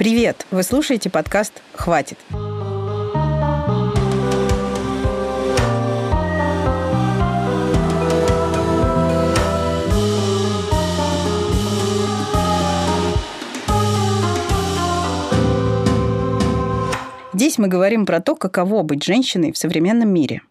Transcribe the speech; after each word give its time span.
Привет! 0.00 0.46
Вы 0.50 0.62
слушаете 0.62 1.10
подкаст 1.10 1.60
«Хватит». 1.74 2.16
Здесь 17.34 17.58
мы 17.58 17.68
говорим 17.68 18.06
про 18.06 18.20
то, 18.20 18.34
каково 18.36 18.82
быть 18.82 19.04
женщиной 19.04 19.52
в 19.52 19.58
современном 19.58 20.08
мире– 20.08 20.40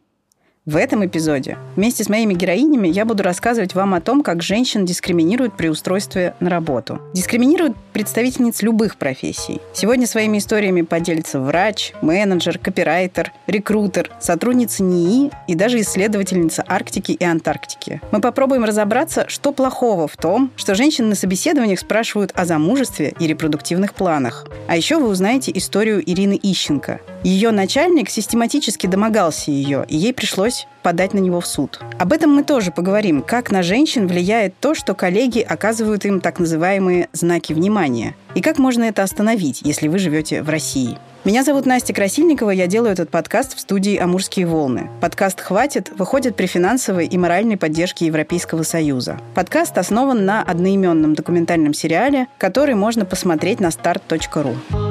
в 0.70 0.76
этом 0.76 1.04
эпизоде 1.04 1.58
вместе 1.76 2.04
с 2.04 2.10
моими 2.10 2.36
героинями 2.36 2.88
я 2.88 3.04
буду 3.04 3.24
рассказывать 3.24 3.74
вам 3.74 3.96
о 3.96 4.02
том, 4.02 4.22
как 4.22 4.44
женщин 4.44 4.86
дискриминируют 4.86 5.58
при 5.58 5.68
устройстве 5.68 6.36
на 6.40 6.50
работу. 6.52 7.02
Дискриминируют 7.14 7.76
представительниц 7.94 8.62
любых 8.62 8.98
профессий. 8.98 9.62
Сегодня 9.74 10.06
своими 10.06 10.38
историями 10.38 10.84
поделится 10.84 11.40
врач, 11.40 11.94
менеджер, 12.02 12.60
копирайтер, 12.60 13.32
рекрутер, 13.48 14.12
сотрудница 14.20 14.84
НИИ 14.84 15.32
и 15.48 15.56
даже 15.56 15.80
исследовательница 15.80 16.64
Арктики 16.68 17.14
и 17.14 17.24
Антарктики. 17.24 18.00
Мы 18.12 18.22
попробуем 18.22 18.64
разобраться, 18.64 19.26
что 19.28 19.52
плохого 19.52 20.08
в 20.08 20.18
том, 20.18 20.52
что 20.56 20.76
женщины 20.76 21.08
на 21.08 21.16
собеседованиях 21.16 21.80
спрашивают 21.80 22.32
о 22.36 22.46
замужестве 22.46 23.16
и 23.20 23.26
репродуктивных 23.26 23.96
планах. 23.96 24.46
А 24.68 24.76
еще 24.76 25.00
вы 25.00 25.08
узнаете 25.08 25.52
историю 25.56 26.08
Ирины 26.08 26.40
Ищенко. 26.42 27.00
Ее 27.24 27.52
начальник 27.52 28.10
систематически 28.10 28.88
домогался 28.88 29.52
ее, 29.52 29.86
и 29.90 29.98
ей 29.98 30.14
пришлось 30.14 30.59
пришлось 30.60 30.68
подать 30.82 31.14
на 31.14 31.20
него 31.20 31.40
в 31.40 31.46
суд. 31.46 31.80
Об 32.00 32.14
этом 32.14 32.34
мы 32.34 32.44
тоже 32.44 32.72
поговорим, 32.72 33.22
как 33.22 33.52
на 33.52 33.64
женщин 33.64 34.08
влияет 34.08 34.58
то, 34.60 34.74
что 34.74 34.94
коллеги 34.94 35.40
оказывают 35.40 36.06
им 36.06 36.22
так 36.22 36.40
называемые 36.40 37.10
знаки 37.14 37.54
внимания, 37.54 38.16
и 38.34 38.42
как 38.42 38.58
можно 38.58 38.86
это 38.86 39.04
остановить, 39.04 39.62
если 39.64 39.88
вы 39.88 40.00
живете 40.00 40.42
в 40.42 40.50
России. 40.50 40.98
Меня 41.26 41.44
зовут 41.44 41.66
Настя 41.66 41.94
Красильникова, 41.94 42.52
я 42.52 42.66
делаю 42.68 42.94
этот 42.94 43.10
подкаст 43.10 43.56
в 43.56 43.60
студии 43.60 43.98
«Амурские 43.98 44.48
волны». 44.48 44.90
Подкаст 45.02 45.42
«Хватит» 45.42 45.92
выходит 45.98 46.38
при 46.38 46.48
финансовой 46.48 47.08
и 47.08 47.18
моральной 47.18 47.58
поддержке 47.58 48.06
Европейского 48.06 48.64
Союза. 48.64 49.18
Подкаст 49.36 49.78
основан 49.78 50.26
на 50.26 50.42
одноименном 50.42 51.14
документальном 51.14 51.74
сериале, 51.74 52.28
который 52.38 52.76
можно 52.76 53.04
посмотреть 53.04 53.60
на 53.60 53.68
start.ru. 53.68 54.89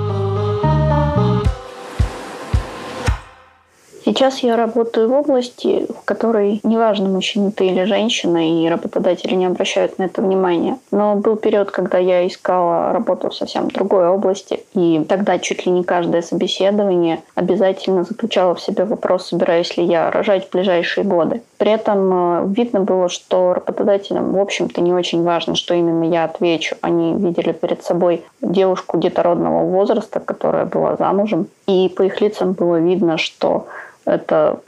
Сейчас 4.09 4.39
я 4.39 4.57
работаю 4.57 5.11
в 5.11 5.13
области, 5.13 5.87
в 5.87 6.03
которой 6.07 6.61
неважно, 6.63 7.11
мужчина 7.11 7.53
ты 7.53 7.67
или 7.67 7.85
женщина, 7.85 8.39
и 8.39 8.67
работодатели 8.67 9.35
не 9.35 9.45
обращают 9.45 9.99
на 9.99 10.05
это 10.05 10.23
внимания. 10.23 10.79
Но 10.91 11.17
был 11.17 11.37
период, 11.37 11.71
когда 11.71 11.99
я 11.99 12.27
искала 12.27 12.91
работу 12.95 13.29
в 13.29 13.35
совсем 13.35 13.69
другой 13.69 14.09
области, 14.09 14.61
и 14.73 15.05
тогда 15.07 15.39
чуть 15.39 15.67
ли 15.67 15.73
не 15.73 15.85
каждое 15.85 16.23
собеседование 16.23 17.21
обязательно 17.35 18.03
заключало 18.05 18.55
в 18.55 18.63
себе 18.63 18.87
вопрос, 18.87 19.27
собираюсь 19.27 19.77
ли 19.77 19.85
я 19.85 20.11
рожать 20.11 20.49
в 20.49 20.53
ближайшие 20.53 21.05
годы. 21.05 21.43
При 21.59 21.71
этом 21.71 22.13
э, 22.13 22.47
видно 22.57 22.81
было, 22.81 23.11
что 23.11 23.53
работодателям, 23.53 24.33
в 24.33 24.41
общем-то, 24.41 24.81
не 24.81 24.95
очень 24.95 25.23
важно, 25.23 25.55
что 25.55 25.75
именно 25.75 26.05
я 26.05 26.25
отвечу. 26.25 26.77
Они 26.81 27.13
видели 27.13 27.53
перед 27.53 27.83
собой 27.83 28.25
девушку 28.41 28.97
детородного 28.97 29.67
возраста, 29.67 30.19
которая 30.19 30.65
была 30.65 30.97
замужем, 30.97 31.49
и 31.69 31.89
по 31.89 32.03
их 32.03 32.21
лицам 32.21 32.53
было 32.55 32.81
видно, 32.81 33.19
что 33.19 33.69
это 34.05 34.61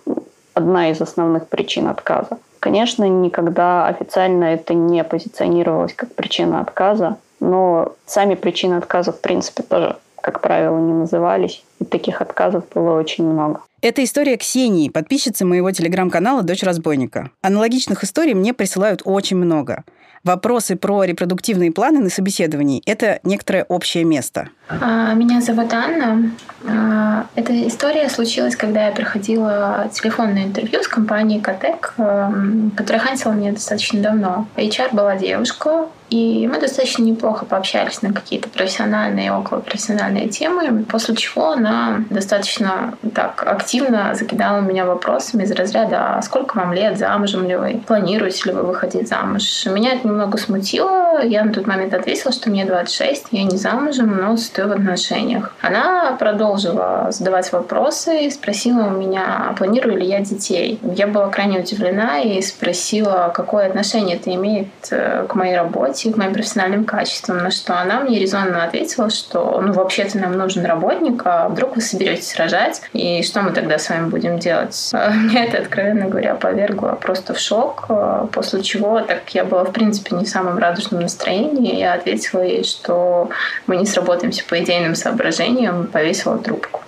одна 0.54 0.90
из 0.90 1.00
основных 1.00 1.48
причин 1.48 1.88
отказа. 1.88 2.38
Конечно, 2.60 3.04
никогда 3.08 3.86
официально 3.86 4.44
это 4.44 4.74
не 4.74 5.02
позиционировалось 5.02 5.94
как 5.94 6.14
причина 6.14 6.60
отказа, 6.60 7.16
но 7.40 7.94
сами 8.04 8.34
причины 8.34 8.74
отказа, 8.74 9.12
в 9.12 9.20
принципе, 9.20 9.62
тоже, 9.62 9.96
как 10.20 10.42
правило, 10.42 10.78
не 10.78 10.92
назывались. 10.92 11.64
И 11.80 11.86
таких 11.86 12.20
отказов 12.20 12.64
было 12.74 12.98
очень 12.98 13.24
много. 13.24 13.62
Это 13.80 14.04
история 14.04 14.36
Ксении, 14.36 14.90
подписчицы 14.90 15.46
моего 15.46 15.70
телеграм-канала 15.70 16.42
«Дочь 16.42 16.62
разбойника». 16.62 17.30
Аналогичных 17.40 18.04
историй 18.04 18.34
мне 18.34 18.52
присылают 18.52 19.00
очень 19.06 19.38
много– 19.38 19.84
вопросы 20.24 20.76
про 20.76 21.04
репродуктивные 21.04 21.72
планы 21.72 22.00
на 22.00 22.10
собеседовании– 22.10 22.82
это 22.86 23.20
некоторое 23.24 23.64
общее 23.64 24.04
место. 24.04 24.48
А, 24.68 25.14
меня 25.14 25.40
зовут 25.40 25.72
Анна. 25.72 26.30
А, 26.68 27.26
эта 27.34 27.66
история 27.68 28.08
случилась, 28.08 28.56
когда 28.56 28.86
я 28.86 28.92
проходила 28.92 29.88
телефонное 29.92 30.44
интервью 30.44 30.82
с 30.82 30.88
компанией 30.88 31.40
Катек, 31.40 31.94
эм, 31.98 32.72
которая 32.76 33.02
хантила 33.02 33.32
меня 33.32 33.52
достаточно 33.52 34.00
давно. 34.00 34.46
HR 34.56 34.94
была 34.94 35.16
девушка, 35.16 35.88
и 36.10 36.48
мы 36.48 36.60
достаточно 36.60 37.04
неплохо 37.04 37.44
пообщались 37.44 38.02
на 38.02 38.12
какие-то 38.12 38.48
профессиональные 38.48 39.28
и 39.28 39.30
околопрофессиональные 39.30 40.28
темы, 40.28 40.84
после 40.84 41.14
чего 41.14 41.52
она 41.52 42.04
достаточно 42.10 42.94
так 43.14 43.44
активно 43.46 44.14
закидала 44.14 44.60
меня 44.60 44.84
вопросами 44.84 45.44
из 45.44 45.52
разряда 45.52 46.16
«А 46.16 46.22
сколько 46.22 46.56
вам 46.56 46.72
лет, 46.72 46.98
замужем 46.98 47.46
ли 47.46 47.56
вы, 47.56 47.80
планируете 47.86 48.50
ли 48.50 48.52
вы 48.52 48.62
выходить 48.62 49.08
замуж?». 49.08 49.66
Меня 49.66 49.92
это 49.94 50.08
немного 50.08 50.36
смутило. 50.36 51.22
Я 51.22 51.44
на 51.44 51.52
тот 51.52 51.66
момент 51.66 51.94
ответила, 51.94 52.32
что 52.32 52.50
мне 52.50 52.64
26, 52.64 53.26
я 53.30 53.44
не 53.44 53.56
замужем, 53.56 54.16
но 54.16 54.36
стою 54.36 54.68
в 54.68 54.72
отношениях. 54.72 55.54
Она 55.60 56.16
продолжила 56.18 57.08
задавать 57.10 57.52
вопросы 57.52 58.26
и 58.26 58.30
спросила 58.30 58.86
у 58.86 58.90
меня, 58.90 59.54
планирую 59.56 59.98
ли 59.98 60.06
я 60.06 60.20
детей. 60.20 60.80
Я 60.82 61.06
была 61.06 61.28
крайне 61.28 61.60
удивлена 61.60 62.20
и 62.20 62.42
спросила, 62.42 63.30
какое 63.32 63.66
отношение 63.66 64.16
это 64.16 64.34
имеет 64.34 64.68
э, 64.90 65.26
к 65.28 65.34
моей 65.34 65.56
работе 65.56 65.99
к 66.08 66.16
моим 66.16 66.32
профессиональным 66.32 66.84
качествам, 66.84 67.38
на 67.38 67.50
что 67.50 67.78
она 67.78 68.00
мне 68.00 68.18
резонно 68.18 68.64
ответила, 68.64 69.10
что 69.10 69.60
ну 69.60 69.72
вообще-то 69.72 70.18
нам 70.18 70.32
нужен 70.32 70.64
работник, 70.64 71.22
а 71.24 71.48
вдруг 71.48 71.76
вы 71.76 71.82
соберетесь 71.82 72.34
рожать, 72.36 72.82
и 72.92 73.22
что 73.22 73.42
мы 73.42 73.52
тогда 73.52 73.78
с 73.78 73.88
вами 73.88 74.08
будем 74.08 74.38
делать? 74.38 74.90
Меня 74.92 75.44
это, 75.44 75.58
откровенно 75.58 76.06
говоря, 76.06 76.34
повергло 76.34 76.98
просто 77.00 77.34
в 77.34 77.38
шок, 77.38 77.86
после 78.32 78.62
чего, 78.62 79.00
так 79.00 79.28
я 79.30 79.44
была, 79.44 79.64
в 79.64 79.72
принципе, 79.72 80.16
не 80.16 80.24
в 80.24 80.28
самом 80.28 80.58
радужном 80.58 81.02
настроении, 81.02 81.76
я 81.76 81.94
ответила 81.94 82.42
ей, 82.42 82.64
что 82.64 83.30
мы 83.66 83.76
не 83.76 83.86
сработаемся 83.86 84.44
по 84.44 84.58
идейным 84.58 84.94
соображениям, 84.94 85.86
повесила 85.86 86.38
трубку. 86.38 86.80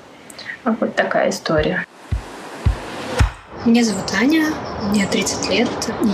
Вот 0.64 0.94
такая 0.94 1.30
история. 1.30 1.86
Меня 3.64 3.84
зовут 3.84 4.12
Аня, 4.12 4.46
мне 4.90 5.06
30 5.06 5.48
лет, 5.50 5.68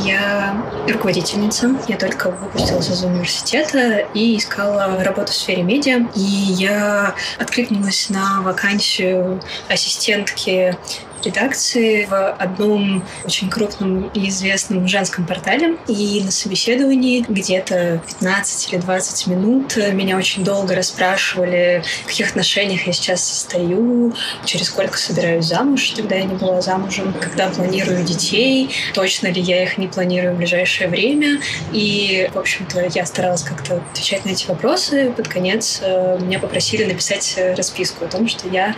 я 0.05 0.63
руководительница. 0.87 1.75
Я 1.89 1.97
только 1.97 2.31
выпустилась 2.31 2.91
из 2.91 3.03
университета 3.03 4.07
и 4.13 4.37
искала 4.37 5.03
работу 5.03 5.33
в 5.33 5.35
сфере 5.35 5.63
медиа. 5.63 6.07
И 6.15 6.21
я 6.21 7.15
откликнулась 7.39 8.11
на 8.11 8.43
вакансию 8.43 9.41
ассистентки 9.67 10.77
редакции 11.25 12.07
в 12.07 12.33
одном 12.33 13.05
очень 13.25 13.51
крупном 13.51 14.09
и 14.09 14.29
известном 14.29 14.87
женском 14.89 15.27
портале. 15.27 15.77
И 15.87 16.23
на 16.25 16.31
собеседовании 16.31 17.25
где-то 17.29 18.01
15 18.07 18.73
или 18.73 18.81
20 18.81 19.27
минут 19.29 19.77
меня 19.77 20.17
очень 20.17 20.45
долго 20.45 20.75
расспрашивали, 20.75 21.83
в 22.05 22.07
каких 22.07 22.31
отношениях 22.31 22.87
я 22.87 22.93
сейчас 22.93 23.23
состою, 23.25 24.15
через 24.45 24.67
сколько 24.67 24.99
собираюсь 24.99 25.47
замуж, 25.47 25.91
тогда 25.91 26.17
я 26.17 26.25
не 26.25 26.35
была 26.35 26.61
замужем, 26.61 27.15
когда 27.21 27.49
планирую 27.49 28.05
детей, 28.05 28.71
точно 28.95 29.29
ли 29.29 29.41
я 29.41 29.63
их 29.63 29.79
не 29.79 29.89
планирую 29.89 30.35
в 30.35 30.39
ближайшее 30.39 30.89
время. 30.89 31.41
И, 31.73 32.31
в 32.33 32.39
общем-то, 32.39 32.89
я 32.95 33.07
старалась 33.07 33.43
как-то 33.43 33.83
отвечать 33.93 34.25
на 34.25 34.31
эти 34.31 34.47
вопросы. 34.47 35.13
Под 35.17 35.29
конец 35.29 35.81
э, 35.83 36.19
меня 36.21 36.39
попросили 36.39 36.85
написать 36.85 37.39
расписку 37.57 38.05
о 38.05 38.09
том, 38.09 38.29
что 38.29 38.49
я 38.49 38.75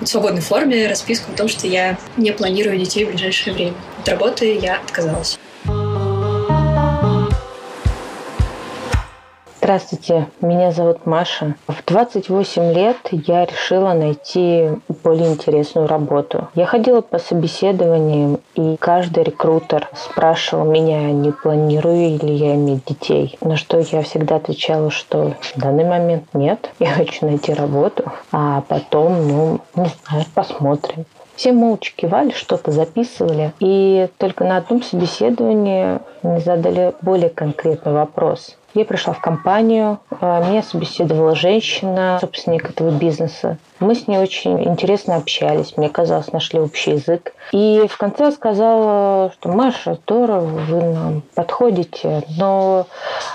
в 0.00 0.06
свободной 0.06 0.40
форме 0.40 0.88
расписку 0.88 1.32
о 1.32 1.36
том, 1.36 1.48
что 1.48 1.66
я 1.66 1.83
не 2.16 2.32
планирую 2.32 2.78
детей 2.78 3.04
в 3.04 3.10
ближайшее 3.10 3.54
время. 3.54 3.74
От 4.00 4.08
работы 4.08 4.54
я 4.56 4.76
отказалась. 4.76 5.38
Здравствуйте, 9.64 10.28
меня 10.42 10.72
зовут 10.72 11.06
Маша. 11.06 11.54
В 11.66 11.82
28 11.86 12.74
лет 12.74 12.98
я 13.12 13.46
решила 13.46 13.94
найти 13.94 14.68
более 15.02 15.32
интересную 15.32 15.86
работу. 15.86 16.48
Я 16.54 16.66
ходила 16.66 17.00
по 17.00 17.18
собеседованиям, 17.18 18.40
и 18.56 18.76
каждый 18.78 19.24
рекрутер 19.24 19.88
спрашивал 19.94 20.66
меня, 20.66 21.10
не 21.12 21.32
планирую 21.32 22.18
ли 22.18 22.34
я 22.34 22.56
иметь 22.56 22.84
детей. 22.84 23.38
На 23.40 23.56
что 23.56 23.78
я 23.78 24.02
всегда 24.02 24.36
отвечала, 24.36 24.90
что 24.90 25.34
в 25.40 25.58
данный 25.58 25.86
момент 25.86 26.24
нет, 26.34 26.70
я 26.78 26.90
хочу 26.90 27.24
найти 27.24 27.54
работу, 27.54 28.12
а 28.32 28.60
потом, 28.68 29.26
ну, 29.26 29.60
не 29.76 29.90
знаю, 30.06 30.26
посмотрим. 30.34 31.06
Все 31.36 31.52
молча 31.52 31.92
кивали, 31.96 32.30
что-то 32.30 32.70
записывали. 32.70 33.52
И 33.60 34.08
только 34.18 34.44
на 34.44 34.58
одном 34.58 34.82
собеседовании 34.82 35.98
мне 36.22 36.40
задали 36.40 36.94
более 37.02 37.30
конкретный 37.30 37.92
вопрос. 37.92 38.56
Я 38.74 38.84
пришла 38.84 39.12
в 39.12 39.20
компанию, 39.20 40.00
а, 40.20 40.48
меня 40.48 40.62
собеседовала 40.62 41.36
женщина, 41.36 42.18
собственник 42.20 42.70
этого 42.70 42.90
бизнеса. 42.90 43.58
Мы 43.84 43.94
с 43.94 44.08
ней 44.08 44.16
очень 44.16 44.64
интересно 44.64 45.16
общались. 45.16 45.76
Мне 45.76 45.90
казалось, 45.90 46.32
нашли 46.32 46.58
общий 46.58 46.92
язык. 46.92 47.34
И 47.52 47.86
в 47.86 47.98
конце 47.98 48.32
сказала, 48.32 49.30
что 49.34 49.50
Маша, 49.50 49.98
здорово, 50.02 50.40
вы 50.40 50.82
нам 50.82 51.22
подходите, 51.34 52.22
но 52.38 52.86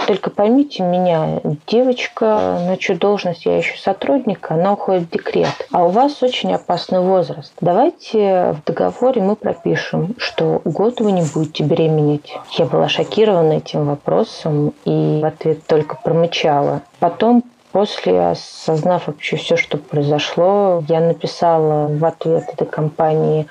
только 0.08 0.32
поймите 0.32 0.82
меня, 0.82 1.40
девочка, 1.68 2.60
на 2.66 2.78
чью 2.78 2.98
должность 2.98 3.46
я 3.46 3.60
ищу 3.60 3.78
сотрудника, 3.78 4.56
она 4.56 4.74
уходит 4.74 5.04
в 5.04 5.12
декрет. 5.12 5.54
А 5.72 5.86
у 5.86 5.90
вас 5.90 6.24
очень 6.24 6.52
опасный 6.52 7.02
возраст. 7.02 7.54
Давайте 7.62 8.56
в 8.58 8.64
договоре 8.66 9.22
мы 9.22 9.36
пропишем, 9.36 10.16
что 10.18 10.64
год 10.66 11.00
вы 11.00 11.12
не 11.12 11.22
будете 11.32 11.64
беременеть. 11.64 12.36
Я 12.54 12.66
была 12.66 12.90
шокирована 12.90 13.54
этим 13.54 13.86
вопросом 13.86 14.74
и 14.84 15.20
в 15.22 15.26
ответ 15.26 15.68
только 15.68 15.96
промычала. 16.04 16.82
Потом 16.98 17.44
После, 17.72 18.30
осознав 18.30 19.08
вообще 19.08 19.36
все, 19.36 19.56
что 19.56 19.78
произошло, 19.78 20.84
я 20.88 21.00
написала 21.02 21.88
в 21.88 22.04
ответ 22.04 22.50
этой 22.52 22.66
компании 22.66 23.48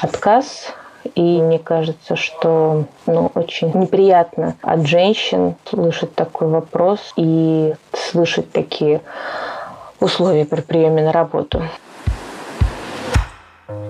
отказ. 0.00 0.72
И 1.14 1.40
мне 1.42 1.58
кажется, 1.58 2.14
что 2.16 2.84
ну, 3.06 3.30
очень 3.34 3.72
неприятно 3.74 4.54
от 4.62 4.86
женщин 4.86 5.56
слышать 5.64 6.14
такой 6.14 6.48
вопрос 6.48 7.12
и 7.16 7.74
слышать 7.92 8.52
такие 8.52 9.00
условия 9.98 10.44
при 10.44 10.60
приеме 10.60 11.02
на 11.02 11.12
работу. 11.12 11.62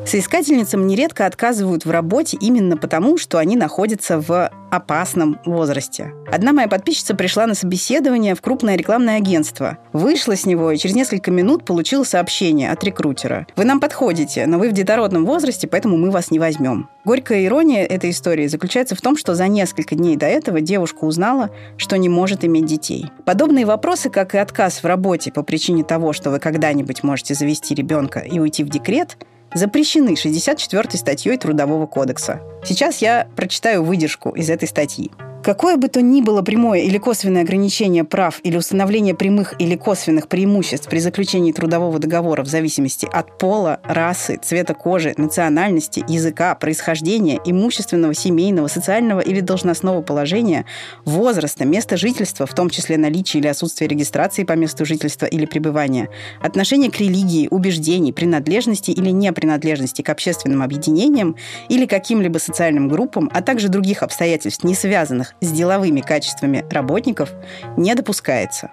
Соискательницам 0.07 0.87
нередко 0.87 1.27
отказывают 1.27 1.85
в 1.85 1.91
работе 1.91 2.37
именно 2.41 2.77
потому, 2.77 3.19
что 3.19 3.39
они 3.39 3.57
находятся 3.57 4.21
в 4.21 4.51
опасном 4.71 5.39
возрасте. 5.45 6.13
Одна 6.31 6.53
моя 6.53 6.69
подписчица 6.69 7.15
пришла 7.15 7.47
на 7.47 7.55
собеседование 7.55 8.35
в 8.35 8.41
крупное 8.41 8.77
рекламное 8.77 9.17
агентство. 9.17 9.79
Вышла 9.93 10.37
с 10.37 10.47
него 10.47 10.71
и 10.71 10.79
через 10.79 10.95
несколько 10.95 11.31
минут 11.31 11.65
получила 11.65 12.05
сообщение 12.05 12.71
от 12.71 12.83
рекрутера. 12.85 13.47
«Вы 13.57 13.65
нам 13.65 13.81
подходите, 13.81 14.47
но 14.47 14.59
вы 14.59 14.71
в 14.71 14.73
детородном 14.73 15.27
возрасте, 15.27 15.67
поэтому 15.67 15.97
мы 15.97 16.11
вас 16.11 16.31
не 16.31 16.39
возьмем». 16.39 16.89
Горькая 17.05 17.45
ирония 17.45 17.85
этой 17.85 18.11
истории 18.11 18.47
заключается 18.47 18.95
в 18.95 19.01
том, 19.01 19.17
что 19.17 19.35
за 19.35 19.49
несколько 19.49 19.95
дней 19.95 20.17
до 20.17 20.27
этого 20.27 20.61
девушка 20.61 21.05
узнала, 21.05 21.51
что 21.77 21.97
не 21.97 22.09
может 22.09 22.45
иметь 22.45 22.67
детей. 22.67 23.07
Подобные 23.25 23.67
вопросы, 23.67 24.11
как 24.11 24.35
и 24.35 24.39
отказ 24.39 24.83
в 24.83 24.87
работе 24.87 25.33
по 25.33 25.43
причине 25.43 25.83
того, 25.83 26.13
что 26.13 26.31
вы 26.31 26.39
когда-нибудь 26.39 27.03
можете 27.03 27.35
завести 27.35 27.75
ребенка 27.75 28.21
и 28.21 28.39
уйти 28.39 28.63
в 28.65 28.69
декрет, 28.69 29.17
запрещены 29.55 30.17
64 30.17 30.99
статьей 30.99 31.37
Трудового 31.37 31.87
кодекса. 31.87 32.41
Сейчас 32.65 32.99
я 32.99 33.29
прочитаю 33.37 33.85
выдержку 33.85 34.31
из 34.31 34.51
этой 34.51 34.69
статьи. 34.69 35.11
Какое 35.43 35.79
бы 35.79 35.89
то 35.89 36.03
ни 36.03 36.21
было 36.21 36.43
прямое 36.43 36.81
или 36.81 36.99
косвенное 36.99 37.43
ограничение 37.43 38.05
прав 38.05 38.41
или 38.43 38.59
установление 38.59 39.15
прямых 39.15 39.55
или 39.59 39.75
косвенных 39.75 40.29
преимуществ 40.29 40.87
при 40.87 40.99
заключении 40.99 41.51
трудового 41.51 41.99
договора 41.99 42.43
в 42.43 42.47
зависимости 42.47 43.09
от 43.11 43.39
пола, 43.39 43.81
расы, 43.85 44.39
цвета 44.43 44.75
кожи, 44.75 45.15
национальности, 45.17 46.05
языка, 46.07 46.55
происхождения, 46.55 47.41
имущественного, 47.43 48.13
семейного, 48.13 48.67
социального 48.67 49.21
или 49.21 49.41
должностного 49.41 50.03
положения, 50.03 50.67
возраста, 51.07 51.65
места 51.65 51.97
жительства, 51.97 52.45
в 52.45 52.55
том 52.55 52.69
числе 52.69 52.99
наличия 52.99 53.39
или 53.39 53.47
отсутствия 53.47 53.89
регистрации 53.89 54.45
по 54.45 54.53
месту 54.53 54.85
жительства 54.85 55.25
или 55.25 55.47
пребывания, 55.47 56.11
отношения 56.43 56.91
к 56.91 57.01
религии, 57.01 57.49
убеждений, 57.51 58.13
принадлежности 58.13 58.91
или 58.91 59.09
непринадлежности 59.09 60.03
к 60.03 60.11
общественным 60.11 60.63
объединениям 60.63 61.37
или 61.71 61.87
каким-либо 61.87 62.37
социальным 62.37 62.89
группам, 62.89 63.31
а 63.33 63.41
также 63.41 63.69
других 63.69 64.03
обстоятельств, 64.03 64.65
не 64.65 64.75
связанных 64.75 65.30
с 65.41 65.51
деловыми 65.51 66.01
качествами 66.01 66.65
работников 66.71 67.33
не 67.77 67.95
допускается. 67.95 68.71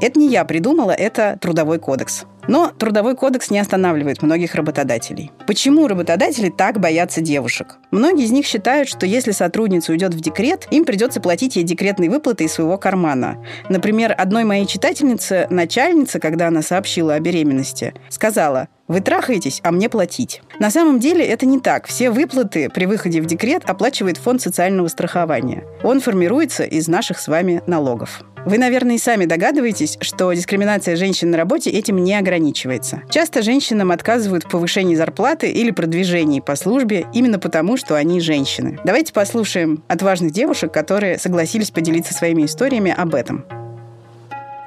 Это 0.00 0.18
не 0.18 0.28
я 0.28 0.44
придумала, 0.44 0.92
это 0.92 1.36
Трудовой 1.40 1.80
кодекс. 1.80 2.24
Но 2.46 2.70
Трудовой 2.70 3.16
кодекс 3.16 3.50
не 3.50 3.58
останавливает 3.58 4.22
многих 4.22 4.54
работодателей. 4.54 5.32
Почему 5.46 5.86
работодатели 5.86 6.50
так 6.50 6.78
боятся 6.78 7.20
девушек? 7.20 7.76
Многие 7.90 8.24
из 8.24 8.30
них 8.30 8.46
считают, 8.46 8.88
что 8.88 9.06
если 9.06 9.32
сотрудница 9.32 9.92
уйдет 9.92 10.14
в 10.14 10.20
декрет, 10.20 10.66
им 10.70 10.84
придется 10.84 11.20
платить 11.20 11.56
ей 11.56 11.64
декретные 11.64 12.08
выплаты 12.08 12.44
из 12.44 12.52
своего 12.52 12.78
кармана. 12.78 13.44
Например, 13.68 14.14
одной 14.16 14.44
моей 14.44 14.66
читательнице 14.66 15.46
начальница, 15.50 16.20
когда 16.20 16.46
она 16.46 16.62
сообщила 16.62 17.14
о 17.14 17.20
беременности, 17.20 17.92
сказала, 18.08 18.68
вы 18.88 19.00
трахаетесь, 19.00 19.60
а 19.62 19.70
мне 19.70 19.88
платить. 19.88 20.42
На 20.58 20.70
самом 20.70 20.98
деле 20.98 21.24
это 21.24 21.46
не 21.46 21.60
так. 21.60 21.86
Все 21.86 22.10
выплаты 22.10 22.70
при 22.70 22.86
выходе 22.86 23.20
в 23.20 23.26
декрет 23.26 23.62
оплачивает 23.68 24.16
фонд 24.16 24.42
социального 24.42 24.88
страхования. 24.88 25.64
Он 25.82 26.00
формируется 26.00 26.64
из 26.64 26.88
наших 26.88 27.20
с 27.20 27.28
вами 27.28 27.62
налогов. 27.66 28.22
Вы, 28.44 28.56
наверное, 28.56 28.94
и 28.94 28.98
сами 28.98 29.26
догадываетесь, 29.26 29.98
что 30.00 30.32
дискриминация 30.32 30.96
женщин 30.96 31.30
на 31.30 31.36
работе 31.36 31.70
этим 31.70 32.02
не 32.02 32.14
ограничивается. 32.14 33.02
Часто 33.10 33.42
женщинам 33.42 33.90
отказывают 33.90 34.44
в 34.44 34.48
повышении 34.48 34.94
зарплаты 34.94 35.50
или 35.50 35.70
продвижении 35.70 36.40
по 36.40 36.56
службе 36.56 37.06
именно 37.12 37.38
потому, 37.38 37.76
что 37.76 37.94
они 37.94 38.20
женщины. 38.20 38.78
Давайте 38.84 39.12
послушаем 39.12 39.82
отважных 39.88 40.32
девушек, 40.32 40.72
которые 40.72 41.18
согласились 41.18 41.70
поделиться 41.70 42.14
своими 42.14 42.46
историями 42.46 42.94
об 42.96 43.14
этом. 43.14 43.44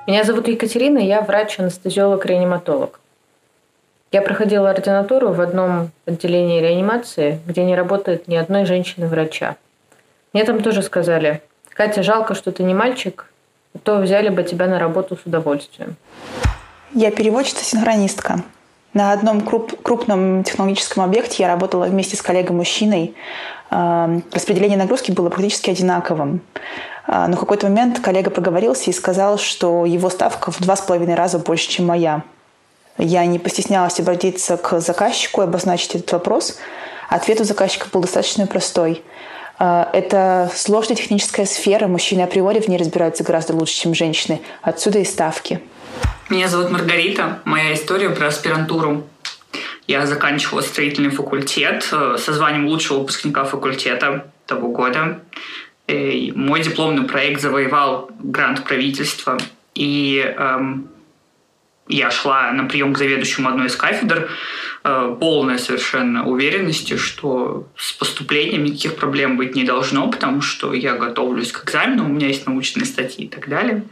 Меня 0.06 0.24
зовут 0.26 0.48
Екатерина, 0.48 1.00
я 1.00 1.22
врач-анестезиолог-реаниматолог. 1.22 3.01
Я 4.12 4.22
проходила 4.22 4.70
ординатуру 4.70 5.32
в 5.32 5.40
одном 5.40 5.92
отделении 6.06 6.60
реанимации, 6.60 7.40
где 7.48 7.64
не 7.64 7.76
работает 7.76 8.28
ни 8.28 8.36
одной 8.36 8.66
женщины-врача. 8.66 9.56
Мне 10.34 10.44
там 10.44 10.62
тоже 10.62 10.82
сказали, 10.82 11.42
Катя, 11.70 12.04
жалко, 12.04 12.36
что 12.36 12.52
ты 12.52 12.64
не 12.64 12.74
мальчик, 12.74 13.32
то 13.84 14.00
взяли 14.00 14.28
бы 14.28 14.44
тебя 14.44 14.68
на 14.68 14.80
работу 14.80 15.16
с 15.16 15.26
удовольствием. 15.26 15.96
Я 16.94 17.10
переводчица-синхронистка. 17.12 18.44
На 18.94 19.14
одном 19.14 19.40
круп, 19.42 19.82
крупном 19.82 20.44
технологическом 20.44 21.06
объекте 21.06 21.44
я 21.44 21.48
работала 21.48 21.86
вместе 21.86 22.18
с 22.18 22.22
коллегой-мужчиной. 22.22 23.16
Эм, 23.70 24.24
распределение 24.34 24.78
нагрузки 24.78 25.12
было 25.14 25.30
практически 25.30 25.70
одинаковым. 25.70 26.42
Э, 27.08 27.28
но 27.28 27.38
в 27.38 27.40
какой-то 27.40 27.68
момент 27.68 28.02
коллега 28.02 28.30
проговорился 28.30 28.90
и 28.90 28.94
сказал, 28.94 29.38
что 29.38 29.86
его 29.86 30.10
ставка 30.10 30.52
в 30.52 30.60
два 30.60 30.76
с 30.76 30.82
половиной 30.82 31.16
раза 31.16 31.40
больше, 31.40 31.70
чем 31.70 31.86
моя. 31.86 32.24
Я 33.04 33.26
не 33.26 33.40
постеснялась 33.40 34.00
обратиться 34.00 34.58
к 34.58 34.80
заказчику 34.80 35.42
и 35.42 35.46
обозначить 35.46 35.96
этот 35.96 36.12
вопрос. 36.14 36.58
Ответ 37.10 37.42
у 37.42 37.44
заказчика 37.44 37.88
был 37.92 38.02
достаточно 38.02 38.48
простой– 38.48 39.04
а, 39.64 39.88
это 39.94 40.52
сложная 40.56 40.98
техническая 40.98 41.46
сфера. 41.46 41.86
Мужчины 41.86 42.22
априори 42.22 42.60
в 42.60 42.68
ней 42.68 42.80
разбираются 42.80 43.24
гораздо 43.24 43.54
лучше, 43.54 43.76
чем 43.76 43.94
женщины. 43.94 44.42
Отсюда 44.64 44.98
и 44.98 45.06
ставки. 45.06 45.60
Меня 46.30 46.48
зовут 46.48 46.72
Маргарита. 46.72 47.42
Моя 47.46 47.76
история 47.76 48.10
про 48.10 48.28
аспирантуру. 48.28 49.08
Я 49.86 50.08
заканчивала 50.08 50.62
строительный 50.62 51.12
факультет 51.12 51.88
э, 51.92 52.16
со 52.18 52.34
званием 52.34 52.66
лучшего 52.66 53.00
выпускника 53.00 53.44
факультета 53.44 54.32
того 54.48 54.70
года. 54.70 55.20
И 55.86 56.34
мой 56.36 56.64
дипломный 56.64 57.04
проект 57.04 57.40
завоевал 57.40 58.10
грант 58.18 58.64
правительства. 58.64 59.38
И 59.76 60.26
эм, 60.40 60.90
я 61.88 62.12
шла 62.12 62.52
на 62.52 62.66
прием 62.66 62.94
к 62.94 62.98
заведующему 62.98 63.50
одной 63.50 63.68
из 63.68 63.76
кафедр, 63.76 64.30
э, 64.84 65.16
полная 65.20 65.58
совершенно 65.58 66.26
уверенности, 66.26 66.96
что 66.96 67.68
с 67.76 67.92
поступлением 67.94 68.64
никаких 68.64 68.96
проблем 68.96 69.38
быть 69.38 69.56
не 69.56 69.64
должно, 69.64 70.10
потому 70.10 70.42
что 70.42 70.74
я 70.74 70.94
готовлюсь 70.94 71.52
к 71.52 71.66
экзамену, 71.66 72.06
у 72.06 72.10
меня 72.10 72.28
есть 72.28 72.48
научные 72.48 72.86
статьи 72.86 73.26
и 73.26 73.30
так 73.30 73.50
далее. 73.50 73.84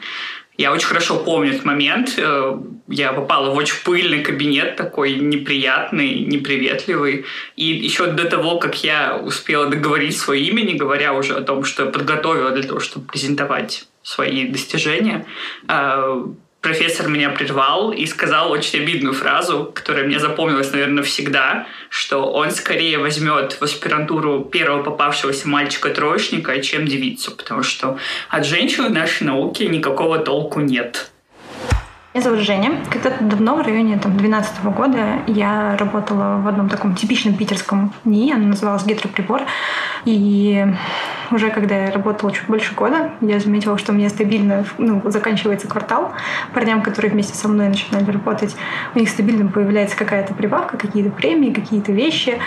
Я 0.59 0.73
очень 0.73 0.87
хорошо 0.87 1.15
помню 1.15 1.51
этот 1.51 1.63
момент. 1.63 2.15
Э, 2.17 2.53
я 2.89 3.13
попала 3.13 3.49
в 3.49 3.55
очень 3.55 3.77
пыльный 3.85 4.21
кабинет, 4.21 4.75
такой 4.75 5.13
неприятный, 5.13 6.19
неприветливый. 6.19 7.23
И 7.55 7.63
еще 7.63 8.07
до 8.07 8.25
того, 8.25 8.59
как 8.59 8.83
я 8.83 9.15
успела 9.15 9.67
договорить 9.67 10.17
свое 10.17 10.43
имя, 10.43 10.63
не 10.63 10.73
говоря 10.73 11.13
уже 11.13 11.33
о 11.35 11.41
том, 11.41 11.63
что 11.63 11.85
я 11.85 11.89
подготовила 11.89 12.51
для 12.51 12.63
того, 12.63 12.81
чтобы 12.81 13.07
презентовать 13.07 13.87
свои 14.03 14.49
достижения, 14.49 15.25
э, 15.69 16.25
профессор 16.61 17.07
меня 17.07 17.29
прервал 17.29 17.91
и 17.91 18.05
сказал 18.05 18.51
очень 18.51 18.81
обидную 18.81 19.13
фразу, 19.13 19.71
которая 19.73 20.05
мне 20.05 20.19
запомнилась, 20.19 20.71
наверное, 20.71 20.97
навсегда, 20.97 21.67
что 21.89 22.31
он 22.31 22.51
скорее 22.51 22.97
возьмет 22.97 23.53
в 23.53 23.63
аспирантуру 23.63 24.43
первого 24.43 24.83
попавшегося 24.83 25.47
мальчика-троечника, 25.47 26.59
чем 26.61 26.85
девицу, 26.85 27.31
потому 27.31 27.63
что 27.63 27.97
от 28.29 28.45
женщин 28.45 28.85
в 28.85 28.91
нашей 28.91 29.23
науке 29.23 29.67
никакого 29.67 30.19
толку 30.19 30.59
нет. 30.59 31.11
Меня 32.11 32.23
зовут 32.23 32.39
Женя. 32.39 32.71
Когда-то 32.89 33.23
давно, 33.23 33.55
в 33.55 33.61
районе 33.61 33.99
там, 33.99 34.17
12 34.17 34.63
года, 34.63 35.19
я 35.27 35.77
работала 35.77 36.41
в 36.41 36.47
одном 36.47 36.67
таком 36.67 36.95
типичном 36.95 37.35
питерском 37.35 37.93
НИИ, 38.03 38.33
она 38.33 38.47
называлась 38.47 38.83
«Гидроприбор». 38.83 39.43
И 40.05 40.65
уже 41.29 41.51
когда 41.51 41.85
я 41.85 41.91
работала 41.91 42.31
чуть 42.31 42.47
больше 42.47 42.73
года, 42.73 43.11
я 43.21 43.39
заметила, 43.39 43.77
что 43.77 43.91
у 43.91 43.95
меня 43.95 44.09
стабильно 44.09 44.65
ну, 44.79 45.03
заканчивается 45.05 45.67
квартал. 45.67 46.11
Парням, 46.51 46.81
которые 46.81 47.11
вместе 47.11 47.35
со 47.35 47.47
мной 47.47 47.69
начинали 47.69 48.09
работать, 48.09 48.55
у 48.95 48.99
них 48.99 49.07
стабильно 49.07 49.47
появляется 49.47 49.95
какая-то 49.95 50.33
прибавка, 50.33 50.77
какие-то 50.77 51.11
премии, 51.11 51.53
какие-то 51.53 51.91
вещи. 51.91 52.39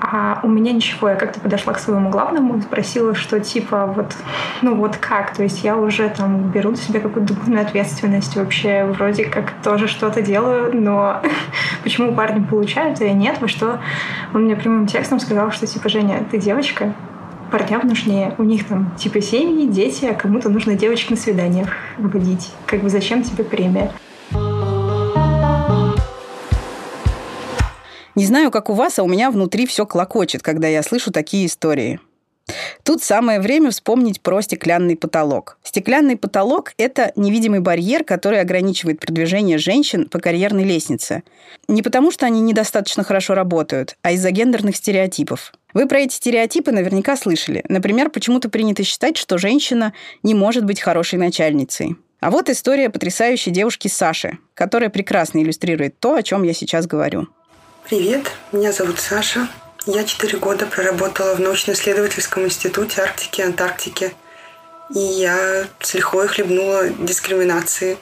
А 0.00 0.40
у 0.42 0.48
меня 0.48 0.72
ничего. 0.72 1.10
Я 1.10 1.16
как-то 1.16 1.40
подошла 1.40 1.72
к 1.72 1.78
своему 1.78 2.10
главному 2.10 2.56
и 2.56 2.60
спросила, 2.60 3.14
что 3.14 3.40
типа 3.40 3.86
вот, 3.86 4.14
ну 4.62 4.74
вот 4.76 4.96
как? 4.96 5.34
То 5.34 5.42
есть 5.42 5.64
я 5.64 5.76
уже 5.76 6.08
там 6.08 6.50
беру 6.50 6.70
на 6.70 6.76
себя 6.76 7.00
какую-то 7.00 7.34
духовную 7.34 7.62
ответственность, 7.62 8.36
вообще 8.36 8.84
вроде 8.84 9.24
как 9.24 9.52
тоже 9.62 9.88
что-то 9.88 10.22
делаю, 10.22 10.70
но 10.72 11.20
почему 11.82 12.14
парни 12.14 12.44
получают, 12.44 13.00
а 13.00 13.04
я 13.04 13.12
нет? 13.12 13.40
Во 13.40 13.48
что 13.48 13.80
он 14.32 14.44
мне 14.44 14.56
прямым 14.56 14.86
текстом 14.86 15.20
сказал, 15.20 15.50
что 15.50 15.66
типа, 15.66 15.88
Женя, 15.88 16.24
ты 16.30 16.38
девочка, 16.38 16.94
парням 17.50 17.86
нужнее. 17.86 18.34
У 18.38 18.44
них 18.44 18.66
там 18.66 18.92
типа 18.96 19.20
семьи, 19.20 19.66
дети, 19.66 20.04
а 20.04 20.14
кому-то 20.14 20.48
нужно 20.48 20.74
девочек 20.74 21.10
на 21.10 21.16
свиданиях 21.16 21.68
выводить. 21.96 22.52
Как 22.66 22.82
бы 22.82 22.88
зачем 22.88 23.22
тебе 23.22 23.44
премия? 23.44 23.92
Не 28.18 28.26
знаю, 28.26 28.50
как 28.50 28.68
у 28.68 28.72
вас, 28.72 28.98
а 28.98 29.04
у 29.04 29.06
меня 29.06 29.30
внутри 29.30 29.64
все 29.64 29.86
клокочет, 29.86 30.42
когда 30.42 30.66
я 30.66 30.82
слышу 30.82 31.12
такие 31.12 31.46
истории. 31.46 32.00
Тут 32.82 33.00
самое 33.00 33.38
время 33.38 33.70
вспомнить 33.70 34.20
про 34.22 34.42
стеклянный 34.42 34.96
потолок. 34.96 35.56
Стеклянный 35.62 36.16
потолок– 36.16 36.72
это 36.78 37.12
невидимый 37.14 37.60
барьер, 37.60 38.02
который 38.02 38.40
ограничивает 38.40 38.98
продвижение 38.98 39.56
женщин 39.56 40.08
по 40.08 40.18
карьерной 40.18 40.64
лестнице. 40.64 41.22
Не 41.68 41.80
потому, 41.80 42.10
что 42.10 42.26
они 42.26 42.40
недостаточно 42.40 43.04
хорошо 43.04 43.34
работают, 43.34 43.96
а 44.02 44.10
из-за 44.10 44.32
гендерных 44.32 44.74
стереотипов. 44.74 45.52
Вы 45.72 45.86
про 45.86 46.00
эти 46.00 46.14
стереотипы 46.14 46.72
наверняка 46.72 47.16
слышали. 47.16 47.64
Например, 47.68 48.10
почему-то 48.10 48.48
принято 48.48 48.82
считать, 48.82 49.16
что 49.16 49.38
женщина 49.38 49.92
не 50.24 50.34
может 50.34 50.64
быть 50.64 50.80
хорошей 50.80 51.20
начальницей. 51.20 51.94
А 52.18 52.32
вот 52.32 52.50
история 52.50 52.90
потрясающей 52.90 53.52
девушки 53.52 53.86
Саши, 53.86 54.38
которая 54.54 54.90
прекрасно 54.90 55.38
иллюстрирует 55.38 56.00
то, 56.00 56.16
о 56.16 56.24
чем 56.24 56.42
я 56.42 56.52
сейчас 56.52 56.88
говорю. 56.88 57.28
Привет, 57.88 58.30
меня 58.52 58.70
зовут 58.70 59.00
Саша. 59.00 59.48
Я 59.86 60.04
четыре 60.04 60.36
года 60.36 60.66
проработала 60.66 61.34
в 61.34 61.40
научно-исследовательском 61.40 62.44
институте 62.44 63.00
Арктики 63.00 63.40
и 63.40 63.44
Антарктики. 63.44 64.14
И 64.94 64.98
я 64.98 65.66
с 65.80 65.94
лихвой 65.94 66.28
хлебнула 66.28 66.90
дискриминации. 66.90 67.96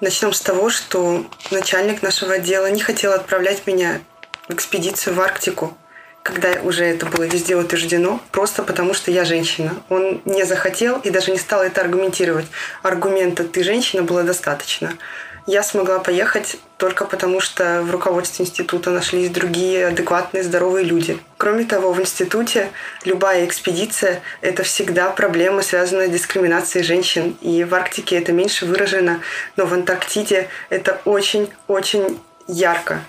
Начнем 0.00 0.32
с 0.32 0.40
того, 0.40 0.70
что 0.70 1.26
начальник 1.50 2.00
нашего 2.00 2.32
отдела 2.32 2.70
не 2.70 2.80
хотел 2.80 3.12
отправлять 3.12 3.66
меня 3.66 4.00
в 4.48 4.54
экспедицию 4.54 5.16
в 5.16 5.20
Арктику, 5.20 5.76
когда 6.22 6.62
уже 6.62 6.86
это 6.86 7.04
было 7.04 7.24
везде 7.24 7.56
утверждено, 7.56 8.22
просто 8.32 8.62
потому 8.62 8.94
что 8.94 9.10
я 9.10 9.26
женщина. 9.26 9.74
Он 9.90 10.22
не 10.24 10.44
захотел 10.44 10.98
и 11.00 11.10
даже 11.10 11.30
не 11.30 11.38
стал 11.38 11.62
это 11.62 11.82
аргументировать. 11.82 12.46
Аргумента 12.82 13.44
«ты 13.44 13.64
женщина» 13.64 14.02
было 14.02 14.22
достаточно. 14.22 14.94
Я 15.46 15.62
смогла 15.62 15.98
поехать 15.98 16.56
только 16.78 17.04
потому, 17.04 17.38
что 17.40 17.82
в 17.82 17.90
руководстве 17.90 18.46
института 18.46 18.88
нашлись 18.90 19.28
другие 19.28 19.88
адекватные, 19.88 20.42
здоровые 20.42 20.86
люди. 20.86 21.18
Кроме 21.36 21.64
того, 21.66 21.92
в 21.92 22.00
институте 22.00 22.70
любая 23.04 23.44
экспедиция– 23.44 24.22
это 24.40 24.62
всегда 24.62 25.10
проблема, 25.10 25.60
связанная 25.60 26.08
с 26.08 26.10
дискриминацией 26.10 26.82
женщин. 26.82 27.36
И 27.42 27.62
в 27.64 27.74
Арктике 27.74 28.16
это 28.16 28.32
меньше 28.32 28.64
выражено, 28.64 29.20
но 29.56 29.66
в 29.66 29.74
Антарктиде 29.74 30.48
это 30.70 31.02
очень-очень 31.04 32.18
ярко. 32.48 33.00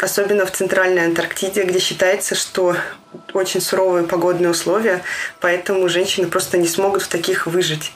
Особенно 0.00 0.44
в 0.44 0.50
Центральной 0.50 1.04
Антарктиде, 1.04 1.62
где 1.62 1.78
считается, 1.78 2.34
что 2.34 2.76
очень 3.32 3.60
суровые 3.60 4.04
погодные 4.04 4.50
условия, 4.50 5.02
поэтому 5.40 5.88
женщины 5.88 6.26
просто 6.26 6.58
не 6.58 6.66
смогут 6.66 7.02
в 7.02 7.08
таких 7.08 7.46
выжить. 7.46 7.92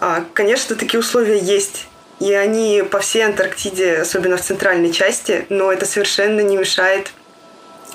А, 0.00 0.24
конечно, 0.34 0.76
такие 0.76 1.00
условия 1.00 1.38
есть 1.38 1.88
и 2.22 2.32
они 2.34 2.84
по 2.88 3.00
всей 3.00 3.24
Антарктиде, 3.24 3.96
особенно 3.96 4.36
в 4.36 4.42
центральной 4.42 4.92
части, 4.92 5.44
но 5.48 5.72
это 5.72 5.86
совершенно 5.86 6.40
не 6.40 6.56
мешает 6.56 7.12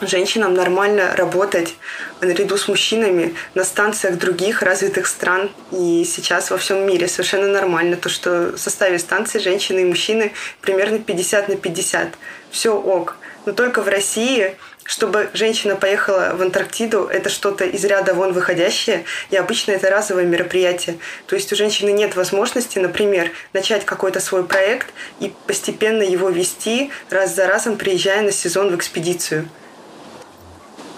женщинам 0.02 0.54
нормально 0.54 1.16
работать 1.16 1.76
наряду 2.20 2.58
с 2.58 2.68
мужчинами 2.68 3.36
на 3.56 3.64
станциях 3.64 4.18
других 4.18 4.62
развитых 4.62 5.08
стран. 5.08 5.50
И 5.72 6.04
сейчас 6.04 6.52
во 6.52 6.58
всем 6.58 6.86
мире 6.86 7.08
совершенно 7.08 7.48
нормально 7.48 7.96
то, 7.96 8.10
что 8.10 8.52
в 8.52 8.58
составе 8.58 9.00
станции 9.00 9.40
женщины 9.40 9.80
и 9.80 9.86
мужчины 9.86 10.34
примерно 10.60 11.00
50 11.00 11.48
на 11.48 11.56
50. 11.56 12.10
Все 12.52 12.76
ок. 12.76 13.16
Но 13.46 13.54
только 13.54 13.82
в 13.82 13.88
России 13.88 14.58
чтобы 14.88 15.30
женщина 15.34 15.76
поехала 15.76 16.32
в 16.34 16.42
Антарктиду, 16.42 17.06
это 17.06 17.30
что-то 17.30 17.66
из 17.66 17.86
ряда 17.86 18.16
вон 18.16 18.34
выходящее, 18.34 19.04
и 19.30 19.36
обычно 19.36 19.74
это 19.74 19.92
разовое 19.92 20.26
мероприятие. 20.26 20.98
То 21.28 21.36
есть 21.36 21.52
у 21.54 21.56
женщины 21.56 21.92
нет 21.92 22.16
возможности, 22.16 22.80
например, 22.80 23.32
начать 23.54 23.86
какой-то 23.86 24.20
свой 24.20 24.46
проект 24.46 24.88
и 25.20 25.32
постепенно 25.46 26.02
его 26.02 26.30
вести, 26.30 26.90
раз 27.10 27.36
за 27.36 27.48
разом 27.48 27.78
приезжая 27.78 28.24
на 28.24 28.32
сезон 28.32 28.72
в 28.72 28.76
экспедицию. 28.76 29.48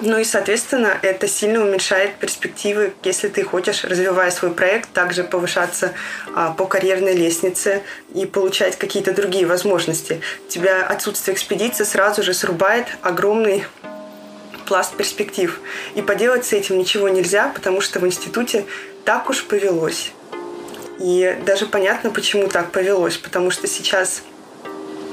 Ну 0.01 0.17
и, 0.17 0.23
соответственно, 0.23 0.97
это 1.01 1.27
сильно 1.27 1.61
уменьшает 1.61 2.15
перспективы, 2.15 2.93
если 3.03 3.27
ты 3.27 3.43
хочешь, 3.43 3.83
развивая 3.83 4.31
свой 4.31 4.51
проект, 4.51 4.93
также 4.93 5.25
повышаться 5.25 5.93
а, 6.33 6.51
по 6.51 6.65
карьерной 6.65 7.15
лестнице 7.15 7.83
и 8.15 8.25
получать 8.25 8.77
какие-то 8.77 9.13
другие 9.13 9.45
возможности. 9.45 10.21
Тебя 10.47 10.85
отсутствие 10.85 11.35
экспедиции 11.35 11.83
сразу 11.83 12.23
же 12.23 12.33
срубает 12.33 12.87
огромный 13.01 13.65
пласт 14.65 14.95
перспектив. 14.95 15.59
И 15.95 16.01
поделать 16.01 16.45
с 16.45 16.53
этим 16.53 16.77
ничего 16.77 17.09
нельзя, 17.09 17.51
потому 17.53 17.81
что 17.81 17.99
в 17.99 18.07
институте 18.07 18.65
так 19.03 19.29
уж 19.29 19.43
повелось. 19.43 20.13
И 20.99 21.37
даже 21.45 21.65
понятно, 21.65 22.09
почему 22.09 22.47
так 22.47 22.71
повелось, 22.71 23.17
потому 23.17 23.51
что 23.51 23.67
сейчас 23.67 24.21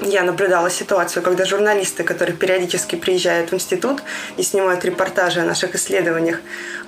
я 0.02 0.22
наблюдала 0.22 0.70
ситуацию, 0.70 1.22
когда 1.22 1.44
журналисты, 1.44 2.04
которые 2.04 2.36
периодически 2.36 2.96
приезжают 2.96 3.50
в 3.50 3.54
институт 3.54 4.02
и 4.36 4.42
снимают 4.42 4.84
репортажи 4.84 5.40
о 5.40 5.44
наших 5.44 5.74
исследованиях, 5.74 6.40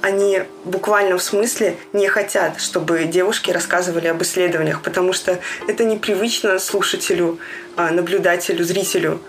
они 0.03 0.43
буквально 0.65 1.17
в 1.17 1.23
смысле 1.23 1.77
не 1.93 2.09
хотят, 2.09 2.61
чтобы 2.61 3.05
девушки 3.05 3.51
рассказывали 3.51 4.09
об 4.09 4.23
исследованиях, 4.23 4.83
потому 4.83 5.13
что 5.13 5.39
это 5.67 5.85
непривычно 5.85 6.59
слушателю, 6.59 7.39
а, 7.77 7.91
наблюдателю, 7.91 8.65
зрителю. 8.65 9.21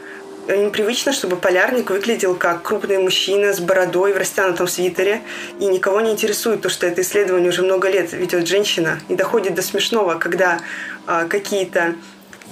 Им 0.48 0.72
привычно, 0.72 1.14
чтобы 1.14 1.36
полярник 1.36 1.92
выглядел 1.92 2.36
как 2.36 2.64
крупный 2.64 2.98
мужчина 2.98 3.54
с 3.54 3.60
бородой 3.60 4.14
в 4.14 4.18
растянутом 4.18 4.68
свитере, 4.68 5.22
и 5.60 5.66
никого 5.68 6.02
не 6.02 6.12
интересует 6.12 6.62
то, 6.62 6.70
что 6.70 6.88
это 6.88 7.02
исследование 7.02 7.50
уже 7.50 7.62
много 7.62 7.88
лет 7.88 8.14
ведет 8.14 8.48
женщина. 8.48 9.00
И 9.10 9.16
доходит 9.16 9.54
до 9.54 9.62
смешного, 9.62 10.16
когда 10.16 10.60
а, 11.06 11.26
какие-то 11.26 11.96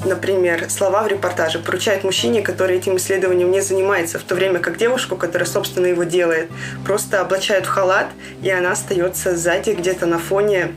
например, 0.06 0.70
слова 0.70 1.04
в 1.04 1.08
репортаже 1.08 1.60
поручают 1.60 2.04
мужчине, 2.04 2.42
который 2.42 2.78
этим 2.78 2.98
исследованием 2.98 3.52
не 3.52 3.62
занимается, 3.62 4.20
в 4.20 4.24
то 4.24 4.36
время 4.36 4.60
как 4.60 4.78
девушку, 4.78 5.16
которая, 5.16 5.48
собственно, 5.48 5.86
его 5.88 6.04
делает, 6.04 6.50
просто 6.86 7.22
облачают 7.22 7.66
в 7.66 7.70
халат, 7.70 8.08
и 8.42 8.50
она 8.50 8.72
остается 8.72 9.36
сзади 9.36 9.72
где-то 9.72 10.06
на 10.06 10.20
фоне 10.20 10.72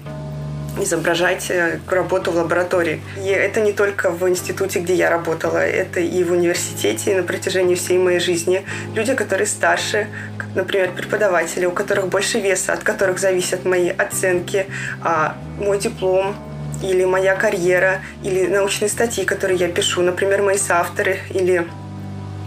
изображать 0.78 1.50
э, 1.50 1.80
работу 1.88 2.30
в 2.30 2.36
лаборатории. 2.36 3.00
И 3.18 3.28
это 3.28 3.60
не 3.60 3.72
только 3.72 4.10
в 4.10 4.28
институте, 4.28 4.80
где 4.80 4.94
я 4.94 5.10
работала, 5.10 5.58
это 5.58 6.00
и 6.00 6.22
в 6.24 6.32
университете, 6.32 7.12
и 7.12 7.14
на 7.14 7.22
протяжении 7.22 7.74
всей 7.74 7.98
моей 7.98 8.20
жизни. 8.20 8.64
Люди, 8.94 9.14
которые 9.14 9.46
старше, 9.46 10.06
например, 10.54 10.92
преподаватели, 10.92 11.66
у 11.66 11.72
которых 11.72 12.08
больше 12.08 12.40
веса, 12.40 12.72
от 12.72 12.82
которых 12.82 13.18
зависят 13.18 13.64
мои 13.64 13.88
оценки, 13.88 14.66
а, 15.02 15.36
мой 15.58 15.78
диплом, 15.78 16.36
или 16.82 17.04
моя 17.04 17.34
карьера, 17.34 18.00
или 18.22 18.46
научные 18.46 18.88
статьи, 18.88 19.25
которые 19.25 19.58
я 19.58 19.68
пишу, 19.68 20.02
например, 20.02 20.42
мои 20.42 20.56
соавторы 20.56 21.18
или 21.30 21.66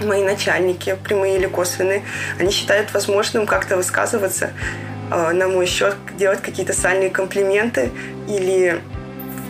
мои 0.01 0.23
начальники, 0.23 0.97
прямые 1.03 1.37
или 1.37 1.47
косвенные, 1.47 2.03
они 2.39 2.51
считают 2.51 2.93
возможным 2.93 3.45
как-то 3.45 3.77
высказываться 3.77 4.51
э, 5.11 5.31
на 5.31 5.47
мой 5.47 5.65
счет, 5.65 5.95
делать 6.17 6.41
какие-то 6.41 6.73
сальные 6.73 7.09
комплименты 7.09 7.91
или 8.27 8.81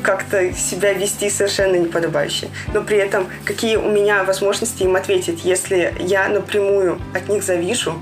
как-то 0.04 0.54
себя 0.54 0.94
вести 0.94 1.30
совершенно 1.30 1.78
неподобающе. 1.78 2.50
Но 2.74 2.82
при 2.82 2.98
этом 2.98 3.28
какие 3.46 3.78
у 3.78 3.90
меня 3.90 4.24
возможности 4.24 4.84
им 4.84 4.96
ответить, 4.96 5.46
если 5.46 5.94
я 6.00 6.28
напрямую 6.28 7.02
от 7.16 7.30
них 7.30 7.42
завишу, 7.42 7.96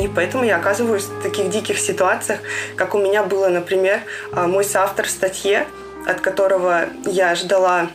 и 0.00 0.08
поэтому 0.08 0.44
я 0.44 0.56
оказываюсь 0.56 1.04
в 1.04 1.22
таких 1.22 1.50
диких 1.50 1.78
ситуациях, 1.78 2.40
как 2.76 2.94
у 2.94 2.98
меня 2.98 3.22
было, 3.22 3.48
например, 3.48 4.00
а, 4.32 4.46
мой 4.46 4.64
соавтор 4.64 5.06
в 5.06 5.10
статье, 5.10 5.66
от 6.06 6.20
которого 6.20 6.86
я 7.04 7.34
ждала 7.34 7.88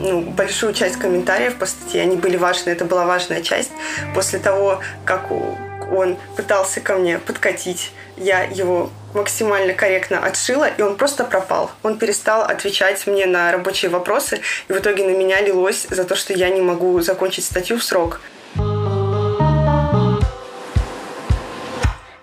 ну, 0.00 0.22
большую 0.22 0.72
часть 0.74 0.96
комментариев 0.96 1.56
по 1.56 1.66
статье. 1.66 2.02
Они 2.02 2.16
были 2.16 2.36
важны, 2.36 2.70
это 2.70 2.84
была 2.84 3.04
важная 3.04 3.42
часть. 3.42 3.70
После 4.14 4.38
того, 4.38 4.80
как 5.04 5.30
он 5.30 6.16
пытался 6.36 6.80
ко 6.80 6.96
мне 6.96 7.18
подкатить, 7.18 7.92
я 8.16 8.42
его 8.42 8.90
максимально 9.14 9.74
корректно 9.74 10.24
отшила, 10.24 10.68
и 10.68 10.82
он 10.82 10.96
просто 10.96 11.24
пропал. 11.24 11.70
Он 11.82 11.98
перестал 11.98 12.42
отвечать 12.42 13.06
мне 13.06 13.26
на 13.26 13.50
рабочие 13.52 13.90
вопросы, 13.90 14.40
и 14.68 14.72
в 14.72 14.78
итоге 14.78 15.04
на 15.04 15.16
меня 15.16 15.40
лилось 15.40 15.86
за 15.88 16.04
то, 16.04 16.14
что 16.14 16.32
я 16.32 16.50
не 16.50 16.60
могу 16.60 17.00
закончить 17.00 17.44
статью 17.44 17.78
в 17.78 17.84
срок. 17.84 18.20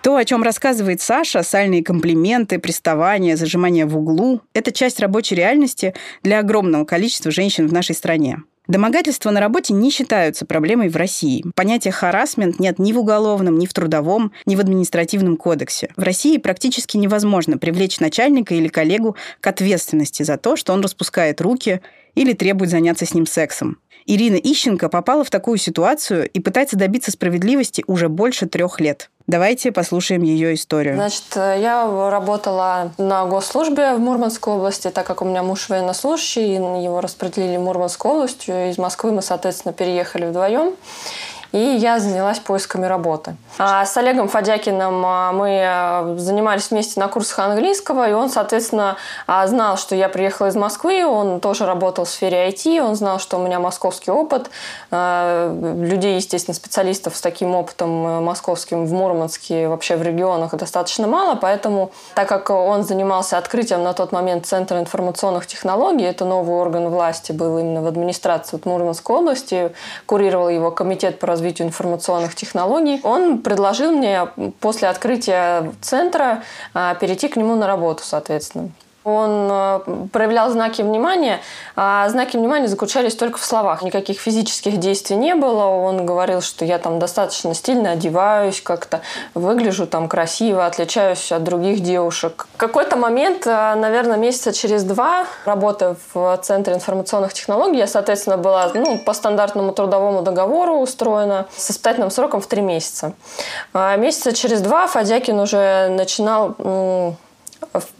То, 0.06 0.14
о 0.14 0.24
чем 0.24 0.44
рассказывает 0.44 1.00
Саша, 1.00 1.42
сальные 1.42 1.82
комплименты, 1.82 2.60
приставания, 2.60 3.34
зажимание 3.34 3.86
в 3.86 3.98
углу– 3.98 4.40
это 4.54 4.70
часть 4.70 5.00
рабочей 5.00 5.34
реальности 5.34 5.94
для 6.22 6.38
огромного 6.38 6.84
количества 6.84 7.32
женщин 7.32 7.66
в 7.66 7.72
нашей 7.72 7.96
стране. 7.96 8.38
Домогательства 8.68 9.32
на 9.32 9.40
работе 9.40 9.74
не 9.74 9.90
считаются 9.90 10.46
проблемой 10.46 10.90
в 10.90 10.96
России. 10.96 11.44
Понятия 11.56 11.90
харасмент 11.90 12.60
нет 12.60 12.78
ни 12.78 12.92
в 12.92 13.00
уголовном, 13.00 13.58
ни 13.58 13.66
в 13.66 13.74
трудовом, 13.74 14.30
ни 14.44 14.54
в 14.54 14.60
административном 14.60 15.36
кодексе. 15.36 15.92
В 15.96 16.04
России 16.04 16.36
практически 16.36 16.96
невозможно 16.96 17.58
привлечь 17.58 17.98
начальника 17.98 18.54
или 18.54 18.68
коллегу 18.68 19.16
к 19.40 19.46
ответственности 19.48 20.22
за 20.22 20.36
то, 20.36 20.54
что 20.54 20.72
он 20.72 20.82
распускает 20.82 21.40
руки 21.40 21.80
или 22.14 22.32
требует 22.32 22.70
заняться 22.70 23.06
с 23.06 23.12
ним 23.12 23.26
сексом. 23.26 23.78
Ирина 24.06 24.36
Ищенко 24.36 24.88
попала 24.88 25.24
в 25.24 25.30
такую 25.30 25.58
ситуацию 25.58 26.28
и 26.28 26.40
пытается 26.40 26.76
добиться 26.76 27.10
справедливости 27.10 27.82
уже 27.86 28.08
больше 28.08 28.46
трех 28.46 28.80
лет. 28.80 29.10
Давайте 29.26 29.72
послушаем 29.72 30.22
ее 30.22 30.54
историю. 30.54 30.94
Значит, 30.94 31.24
я 31.34 31.84
работала 32.10 32.92
на 32.96 33.26
госслужбе 33.26 33.94
в 33.94 33.98
Мурманской 33.98 34.54
области, 34.54 34.88
так 34.88 35.04
как 35.04 35.22
у 35.22 35.24
меня 35.24 35.42
муж 35.42 35.68
военнослужащий, 35.68 36.54
его 36.54 37.00
распределили 37.00 37.56
в 37.56 37.62
Мурманскую 37.62 38.14
область. 38.14 38.48
Из 38.48 38.78
Москвы 38.78 39.10
мы, 39.10 39.22
соответственно, 39.22 39.72
переехали 39.74 40.26
вдвоем 40.26 40.76
и 41.52 41.58
я 41.58 41.98
занялась 41.98 42.38
поисками 42.38 42.86
работы. 42.86 43.36
А 43.58 43.84
с 43.86 43.96
Олегом 43.96 44.28
Фадякиным 44.28 45.02
а, 45.04 45.32
мы 45.32 45.62
а, 45.64 46.14
занимались 46.18 46.70
вместе 46.70 47.00
на 47.00 47.08
курсах 47.08 47.38
английского, 47.38 48.08
и 48.08 48.12
он, 48.12 48.28
соответственно, 48.28 48.96
а, 49.26 49.46
знал, 49.46 49.76
что 49.76 49.94
я 49.94 50.08
приехала 50.08 50.48
из 50.48 50.56
Москвы, 50.56 51.06
он 51.06 51.40
тоже 51.40 51.64
работал 51.64 52.04
в 52.04 52.08
сфере 52.08 52.48
IT, 52.48 52.80
он 52.80 52.94
знал, 52.94 53.18
что 53.18 53.38
у 53.38 53.42
меня 53.42 53.58
московский 53.60 54.10
опыт. 54.10 54.50
Людей, 54.90 56.16
естественно, 56.16 56.54
специалистов 56.54 57.16
с 57.16 57.20
таким 57.20 57.54
опытом 57.54 58.06
э, 58.06 58.20
московским 58.20 58.86
в 58.86 58.92
Мурманске, 58.92 59.68
вообще 59.68 59.96
в 59.96 60.02
регионах 60.02 60.54
достаточно 60.54 61.06
мало, 61.06 61.34
поэтому, 61.34 61.90
так 62.14 62.28
как 62.28 62.50
он 62.50 62.84
занимался 62.84 63.38
открытием 63.38 63.82
на 63.82 63.92
тот 63.92 64.12
момент 64.12 64.46
Центра 64.46 64.78
информационных 64.78 65.46
технологий, 65.46 66.04
это 66.04 66.24
новый 66.24 66.56
орган 66.56 66.88
власти 66.88 67.32
был 67.32 67.58
именно 67.58 67.82
в 67.82 67.86
администрации 67.86 68.60
Мурманской 68.64 69.16
области, 69.16 69.72
курировал 70.06 70.48
его 70.48 70.70
комитет 70.70 71.18
по 71.18 71.26
развитию 71.36 71.68
информационных 71.68 72.34
технологий, 72.34 73.00
он 73.02 73.38
предложил 73.38 73.92
мне 73.92 74.26
после 74.60 74.88
открытия 74.88 75.72
центра 75.82 76.42
а, 76.72 76.94
перейти 76.94 77.28
к 77.28 77.36
нему 77.36 77.56
на 77.56 77.66
работу, 77.66 78.02
соответственно. 78.04 78.70
Он 79.06 79.48
э, 79.48 79.80
проявлял 80.12 80.50
знаки 80.50 80.82
внимания, 80.82 81.40
а 81.76 82.08
знаки 82.08 82.36
внимания 82.36 82.66
заключались 82.66 83.14
только 83.14 83.38
в 83.38 83.44
словах. 83.44 83.82
Никаких 83.82 84.18
физических 84.18 84.78
действий 84.78 85.14
не 85.14 85.36
было. 85.36 85.62
Он 85.66 86.04
говорил, 86.04 86.40
что 86.40 86.64
я 86.64 86.78
там 86.78 86.98
достаточно 86.98 87.54
стильно 87.54 87.92
одеваюсь, 87.92 88.60
как-то 88.60 89.02
выгляжу 89.32 89.86
там 89.86 90.08
красиво, 90.08 90.66
отличаюсь 90.66 91.30
от 91.30 91.44
других 91.44 91.84
девушек. 91.84 92.48
В 92.54 92.56
какой-то 92.56 92.96
момент, 92.96 93.46
э, 93.46 93.74
наверное, 93.76 94.16
месяца 94.16 94.52
через 94.52 94.82
два, 94.82 95.26
работая 95.44 95.94
в 96.12 96.36
Центре 96.42 96.74
информационных 96.74 97.32
технологий, 97.32 97.78
я, 97.78 97.86
соответственно, 97.86 98.38
была 98.38 98.72
ну, 98.74 98.98
по 98.98 99.12
стандартному 99.12 99.70
трудовому 99.70 100.22
договору 100.22 100.78
устроена 100.78 101.46
с 101.56 101.70
испытательным 101.70 102.10
сроком 102.10 102.40
в 102.40 102.48
три 102.48 102.60
месяца. 102.60 103.12
А 103.72 103.94
месяца 103.94 104.32
через 104.32 104.62
два 104.62 104.88
Фадякин 104.88 105.38
уже 105.38 105.90
начинал 105.90 106.56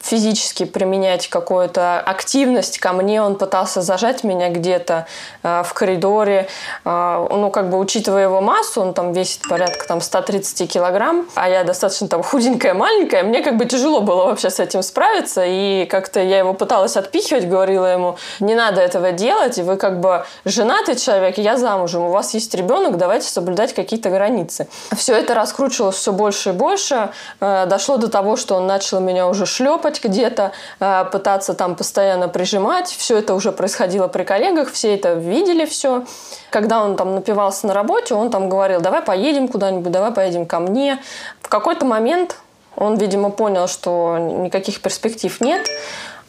физически 0.01 0.65
применять 0.65 1.29
какую-то 1.29 2.01
активность 2.01 2.79
ко 2.79 2.93
мне, 2.93 3.23
он 3.23 3.37
пытался 3.37 3.83
зажать 3.83 4.25
меня 4.25 4.51
где-то 4.51 5.07
э, 5.43 5.63
в 5.65 5.75
коридоре, 5.75 6.49
э, 6.85 7.27
ну, 7.31 7.51
как 7.51 7.71
бы 7.71 7.79
учитывая 7.79 8.25
его 8.25 8.41
массу, 8.41 8.81
он 8.81 8.95
там 8.95 9.13
весит 9.13 9.43
порядка 9.49 9.87
там 9.87 10.01
130 10.01 10.71
килограмм, 10.71 11.27
а 11.35 11.49
я 11.49 11.65
достаточно 11.65 12.09
там 12.09 12.23
худенькая, 12.25 12.75
маленькая, 12.75 13.23
мне 13.23 13.43
как 13.43 13.57
бы 13.57 13.65
тяжело 13.65 14.01
было 14.01 14.27
вообще 14.27 14.51
с 14.51 14.61
этим 14.61 14.83
справиться, 14.83 15.45
и 15.45 15.87
как-то 15.87 16.21
я 16.21 16.39
его 16.39 16.55
пыталась 16.55 16.97
отпихивать, 16.97 17.49
говорила 17.49 17.87
ему, 17.87 18.17
не 18.41 18.55
надо 18.55 18.81
этого 18.81 19.13
делать, 19.13 19.59
вы 19.59 19.77
как 19.77 20.01
бы 20.01 20.25
женатый 20.45 20.97
человек, 20.97 21.39
я 21.39 21.57
замужем, 21.57 22.03
у 22.03 22.11
вас 22.11 22.35
есть 22.35 22.55
ребенок, 22.55 22.97
давайте 22.97 23.29
соблюдать 23.29 23.75
какие-то 23.75 24.11
границы. 24.11 24.69
Все 24.97 25.15
это 25.15 25.35
раскручивалось 25.35 25.97
все 25.97 26.13
больше 26.13 26.51
и 26.51 26.53
больше, 26.53 27.11
э, 27.41 27.67
дошло 27.67 27.97
до 27.97 28.09
того, 28.09 28.37
что 28.37 28.57
он 28.57 28.67
начал 28.67 29.01
меня 29.01 29.29
уже 29.29 29.47
шлепать 29.57 30.03
где-то, 30.03 30.53
э, 30.81 31.05
пытаться 31.11 31.55
там 31.55 31.75
постоянно 31.75 32.29
прижимать. 32.29 32.89
Все 32.89 33.19
это 33.19 33.35
уже 33.35 33.53
происходило 33.53 34.09
при 34.09 34.25
коллегах, 34.25 34.71
все 34.71 34.95
это 34.95 35.15
видели 35.15 35.65
все. 35.65 36.05
Когда 36.51 36.83
он 36.83 36.97
там 36.97 37.15
напивался 37.15 37.67
на 37.67 37.75
работе, 37.75 38.15
он 38.15 38.31
там 38.31 38.49
говорил, 38.49 38.81
давай 38.81 39.03
поедем 39.03 39.49
куда-нибудь, 39.49 39.93
давай 39.93 40.13
поедем 40.13 40.47
ко 40.47 40.61
мне. 40.61 41.03
В 41.41 41.49
какой-то 41.49 41.85
момент 41.85 42.37
он, 42.77 42.97
видимо, 42.97 43.31
понял, 43.31 43.69
что 43.69 44.19
никаких 44.19 44.81
перспектив 44.81 45.41
нет. 45.41 45.67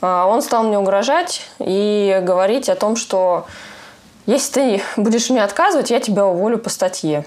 Э, 0.01 0.23
он 0.23 0.41
стал 0.41 0.63
мне 0.63 0.79
угрожать 0.79 1.41
и 1.59 2.19
говорить 2.23 2.69
о 2.69 2.75
том, 2.75 2.95
что 2.95 3.45
если 4.25 4.53
ты 4.53 4.81
будешь 4.97 5.29
мне 5.29 5.43
отказывать, 5.43 5.89
я 5.89 5.99
тебя 5.99 6.25
уволю 6.25 6.57
по 6.57 6.69
статье. 6.69 7.25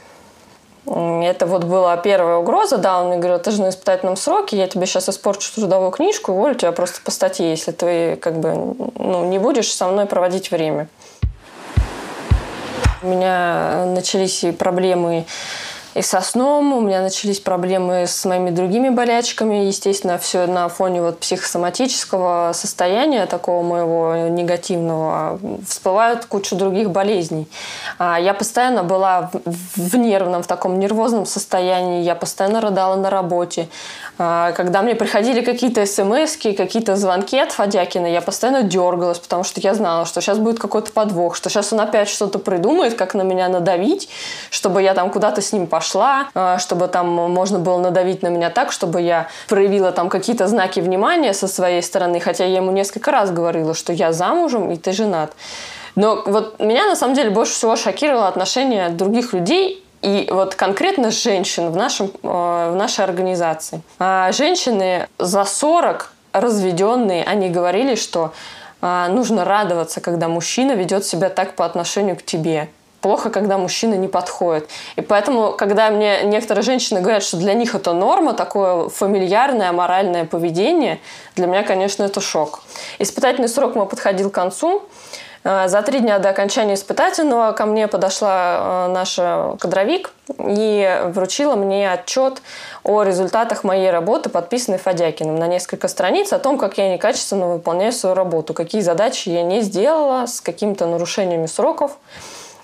Это 0.87 1.47
вот 1.47 1.65
была 1.65 1.97
первая 1.99 2.37
угроза, 2.37 2.79
да, 2.79 3.01
он 3.01 3.09
мне 3.09 3.19
говорил, 3.19 3.39
ты 3.39 3.51
же 3.51 3.63
на 3.63 3.69
испытательном 3.69 4.17
сроке, 4.17 4.57
я 4.57 4.67
тебе 4.67 4.87
сейчас 4.87 5.09
испорчу 5.09 5.55
трудовую 5.55 5.91
книжку, 5.91 6.33
уволю 6.33 6.55
тебя 6.55 6.73
просто 6.73 7.01
по 7.03 7.11
статье, 7.11 7.51
если 7.51 7.73
ты 7.73 8.17
как 8.17 8.41
бы 8.41 8.55
ну, 8.99 9.27
не 9.27 9.39
будешь 9.39 9.73
со 9.73 9.87
мной 9.89 10.07
проводить 10.07 10.51
время. 10.51 10.89
У 13.03 13.09
меня 13.09 13.85
начались 13.87 14.43
и 14.43 14.53
проблемы 14.53 15.27
и 15.95 16.03
со 16.03 16.21
сном, 16.21 16.73
у 16.73 16.81
меня 16.81 17.03
начались 17.03 17.41
проблемы 17.41 18.07
с 18.07 18.25
моими 18.25 18.51
другими 18.51 18.91
болячками, 18.91 19.65
естественно, 19.65 20.19
все 20.19 20.47
на 20.47 20.69
фоне 20.69 21.03
вот 21.03 21.19
психосоматического 21.19 22.53
состояния 22.55 23.27
такого 23.27 23.63
моего 23.65 24.29
негативного 24.29 25.41
всплывают 25.67 26.27
кучу 26.27 26.55
других 26.55 26.91
болезней. 26.91 27.49
А 27.99 28.21
я 28.21 28.35
постоянно 28.35 28.85
была 28.85 29.33
в 29.75 29.97
нервном, 29.97 30.45
в 30.45 30.47
таком 30.47 30.79
нервозном 30.79 31.27
состоянии, 31.27 32.03
я 32.05 32.15
постоянно 32.15 32.61
рыдала 32.61 32.95
на 32.95 33.11
работе. 33.11 33.69
А 34.17 34.53
когда 34.53 34.83
мне 34.83 34.95
приходили 34.95 35.41
какие-то 35.41 35.85
смс 35.87 36.37
какие-то 36.37 36.95
звонки 36.95 37.39
от 37.39 37.51
Фадякина, 37.51 38.07
я 38.07 38.21
постоянно 38.21 38.63
дергалась, 38.63 39.19
потому 39.19 39.43
что 39.43 39.61
я 39.61 39.75
знала, 39.75 40.07
что 40.07 40.21
сейчас 40.21 40.39
будет 40.39 40.61
какой-то 40.61 40.93
подвох, 40.93 41.35
что 41.35 41.51
сейчас 41.51 41.73
он 41.73 41.81
опять 41.81 42.09
что-то 42.09 42.39
придумает, 42.39 42.95
как 42.95 43.15
на 43.15 43.23
меня 43.23 43.49
надавить, 43.49 44.09
чтобы 44.51 44.83
я 44.83 44.95
там 44.95 45.11
куда-то 45.11 45.41
с 45.41 45.53
ним 45.53 45.67
пошла 45.67 45.80
пошла, 45.81 46.29
а, 46.35 46.59
чтобы 46.59 46.89
там 46.89 47.07
можно 47.09 47.59
было 47.59 47.79
надавить 47.79 48.23
на 48.23 48.29
меня 48.29 48.51
так, 48.51 48.71
чтобы 48.71 49.01
я 49.01 49.29
проявила 49.49 49.93
там 49.93 50.11
какие-то 50.11 50.47
знаки 50.47 50.81
внимания 50.81 51.33
со 51.33 51.49
своей 51.49 51.83
стороны, 51.83 52.21
хотя 52.21 52.45
я 52.45 52.57
ему 52.57 52.71
несколько 52.71 53.11
раз 53.11 53.31
говорила, 53.31 53.73
что 53.73 53.95
я 53.95 54.13
замужем 54.13 54.71
и 54.71 54.77
ты 54.77 54.93
женат. 54.93 55.33
Но 55.97 56.23
вот 56.27 56.61
меня 56.61 56.87
на 56.87 56.97
самом 56.97 57.15
деле 57.15 57.31
больше 57.31 57.55
всего 57.55 57.77
шокировало 57.77 58.29
отношение 58.29 58.91
других 58.91 59.33
людей 59.33 59.83
и 60.03 60.29
вот 60.31 60.55
конкретно 60.55 61.11
женщин 61.11 61.71
в, 61.71 61.77
нашем, 61.77 62.11
э, 62.23 62.71
в 62.73 62.77
нашей 62.77 63.05
организации. 63.05 63.81
А 63.99 64.33
женщины 64.33 65.09
за 65.19 65.45
40 65.45 66.13
разведенные, 66.33 67.25
они 67.25 67.49
говорили, 67.49 67.95
что 67.95 68.33
а, 68.83 69.09
нужно 69.09 69.45
радоваться, 69.45 70.01
когда 70.01 70.29
мужчина 70.29 70.73
ведет 70.73 71.05
себя 71.07 71.31
так 71.31 71.55
по 71.55 71.65
отношению 71.65 72.17
к 72.17 72.23
тебе 72.23 72.69
плохо, 73.01 73.31
когда 73.31 73.59
мужчина 73.59 73.95
не 73.95 74.09
подходит. 74.09 74.69
И 74.97 75.01
поэтому, 75.01 75.53
когда 75.53 75.91
мне 75.91 76.23
некоторые 76.25 76.63
женщины 76.63 77.01
говорят, 77.01 77.23
что 77.23 77.37
для 77.37 77.55
них 77.55 77.75
это 77.75 77.93
норма, 77.93 78.35
такое 78.35 78.89
фамильярное, 78.89 79.73
моральное 79.73 80.25
поведение, 80.25 81.01
для 81.37 81.47
меня, 81.47 81.63
конечно, 81.63 82.03
это 82.05 82.21
шок. 82.21 82.63
Испытательный 82.99 83.49
срок 83.49 83.75
мой 83.75 83.87
подходил 83.87 84.31
к 84.31 84.35
концу. 84.35 84.83
Э, 85.43 85.69
за 85.69 85.83
три 85.83 86.01
дня 86.01 86.19
до 86.19 86.29
окончания 86.29 86.75
испытательного 86.75 87.53
ко 87.53 87.67
мне 87.67 87.89
подошла 87.89 88.87
э, 88.89 88.93
наша 88.93 89.57
кадровик 89.59 90.13
и 90.39 91.03
вручила 91.07 91.57
мне 91.57 91.91
отчет 91.91 92.43
о 92.85 93.03
результатах 93.03 93.65
моей 93.65 93.91
работы, 93.91 94.29
подписанный 94.29 94.79
Фадякиным 94.79 95.37
на 95.37 95.47
несколько 95.47 95.89
страниц, 95.89 96.33
о 96.33 96.39
том, 96.39 96.59
как 96.59 96.79
я 96.79 96.93
некачественно 96.93 97.47
выполняю 97.49 97.93
свою 97.93 98.15
работу, 98.15 98.55
какие 98.55 98.83
задачи 98.83 99.31
я 99.31 99.43
не 99.43 99.63
сделала 99.63 100.27
с 100.27 100.41
какими-то 100.41 100.87
нарушениями 100.87 101.47
сроков. 101.47 101.93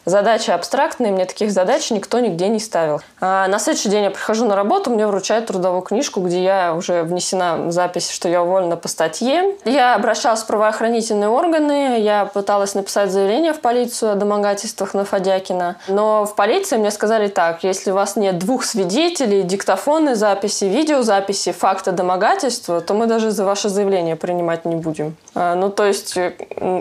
Задачи 0.06 0.52
абстрактные, 0.52 1.10
мне 1.10 1.24
таких 1.24 1.50
задач 1.50 1.90
никто 1.90 2.20
нигде 2.20 2.46
не 2.46 2.60
ставил. 2.60 3.00
А 3.20 3.48
на 3.48 3.58
следующий 3.58 3.88
день 3.88 4.04
я 4.04 4.10
прихожу 4.10 4.46
на 4.46 4.54
работу, 4.54 4.88
мне 4.88 5.04
вручают 5.04 5.46
трудовую 5.46 5.82
книжку, 5.82 6.20
где 6.20 6.44
я 6.44 6.74
уже 6.74 7.02
внесена 7.02 7.72
запись, 7.72 8.10
что 8.10 8.28
я 8.28 8.40
уволена 8.40 8.76
по 8.76 8.86
статье. 8.86 9.56
Я 9.64 9.96
обращалась 9.96 10.42
в 10.42 10.46
правоохранительные 10.46 11.28
органы, 11.28 11.98
я 11.98 12.26
пыталась 12.26 12.74
написать 12.74 13.10
заявление 13.10 13.52
в 13.52 13.60
полицию 13.60 14.12
о 14.12 14.14
домогательствах 14.14 14.94
на 14.94 15.04
Фадякина. 15.04 15.74
Но 15.88 16.24
в 16.24 16.36
полиции 16.36 16.76
мне 16.76 16.92
сказали 16.92 17.26
так, 17.26 17.64
если 17.64 17.90
у 17.90 17.94
вас 17.94 18.14
нет 18.14 18.38
двух 18.38 18.62
свидетелей, 18.64 19.42
диктофонной 19.42 20.14
записи, 20.14 20.66
видеозаписи, 20.66 21.50
факта 21.50 21.90
домогательства, 21.90 22.80
то 22.80 22.94
мы 22.94 23.06
даже 23.06 23.32
за 23.32 23.44
ваше 23.44 23.68
заявление 23.68 24.14
принимать 24.14 24.66
не 24.66 24.76
будем. 24.76 25.16
А, 25.34 25.56
ну, 25.56 25.68
то 25.68 25.84
есть 25.84 26.16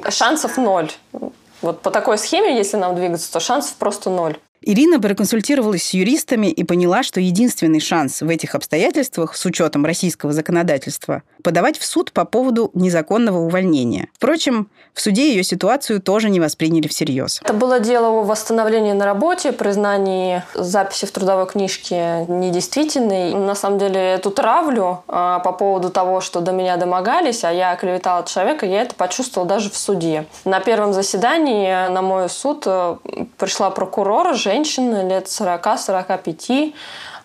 шансов 0.09 0.57
ноль. 0.57 0.91
Вот 1.61 1.81
по 1.81 1.91
такой 1.91 2.17
схеме, 2.17 2.55
если 2.55 2.77
нам 2.77 2.95
двигаться, 2.95 3.31
то 3.31 3.39
шансов 3.39 3.75
просто 3.75 4.09
ноль. 4.09 4.37
Ирина 4.67 4.99
проконсультировалась 4.99 5.83
с 5.83 5.93
юристами 5.93 6.47
и 6.47 6.63
поняла, 6.63 7.03
что 7.03 7.19
единственный 7.19 7.79
шанс 7.79 8.21
в 8.21 8.29
этих 8.29 8.55
обстоятельствах, 8.55 9.35
с 9.35 9.45
учетом 9.45 9.85
российского 9.85 10.33
законодательства, 10.33 11.21
подавать 11.43 11.77
в 11.77 11.85
суд 11.85 12.11
по 12.11 12.25
поводу 12.25 12.71
незаконного 12.73 13.37
увольнения. 13.37 14.09
Впрочем, 14.15 14.67
в 14.95 15.01
суде 15.01 15.29
ее 15.29 15.43
ситуацию 15.43 16.01
тоже 16.01 16.31
не 16.31 16.39
восприняли 16.39 16.87
всерьез. 16.87 17.41
Это 17.43 17.53
было 17.53 17.79
дело 17.79 18.07
о 18.07 18.23
восстановлении 18.23 18.93
на 18.93 19.05
работе, 19.05 19.51
признании 19.51 20.41
записи 20.55 21.05
в 21.05 21.11
трудовой 21.11 21.45
книжке 21.45 22.25
недействительной. 22.27 23.35
На 23.35 23.53
самом 23.53 23.77
деле 23.77 23.99
эту 23.99 24.31
травлю 24.31 25.03
а, 25.07 25.39
по 25.39 25.51
поводу 25.51 25.91
того, 25.91 26.21
что 26.21 26.41
до 26.41 26.51
меня 26.51 26.77
домогались, 26.77 27.43
а 27.43 27.51
я 27.51 27.75
клеветала 27.75 28.25
человека, 28.25 28.65
я 28.65 28.81
это 28.81 28.95
почувствовала 28.95 29.47
даже 29.47 29.69
в 29.69 29.77
суде. 29.77 30.25
На 30.43 30.59
первом 30.59 30.91
заседании 30.91 31.87
на 31.89 32.01
мой 32.01 32.29
суд 32.29 32.63
э, 32.65 32.97
пришла 33.37 33.69
прокурор, 33.69 34.33
женщина 34.55 35.05
лет 35.05 35.25
40-45, 35.25 36.73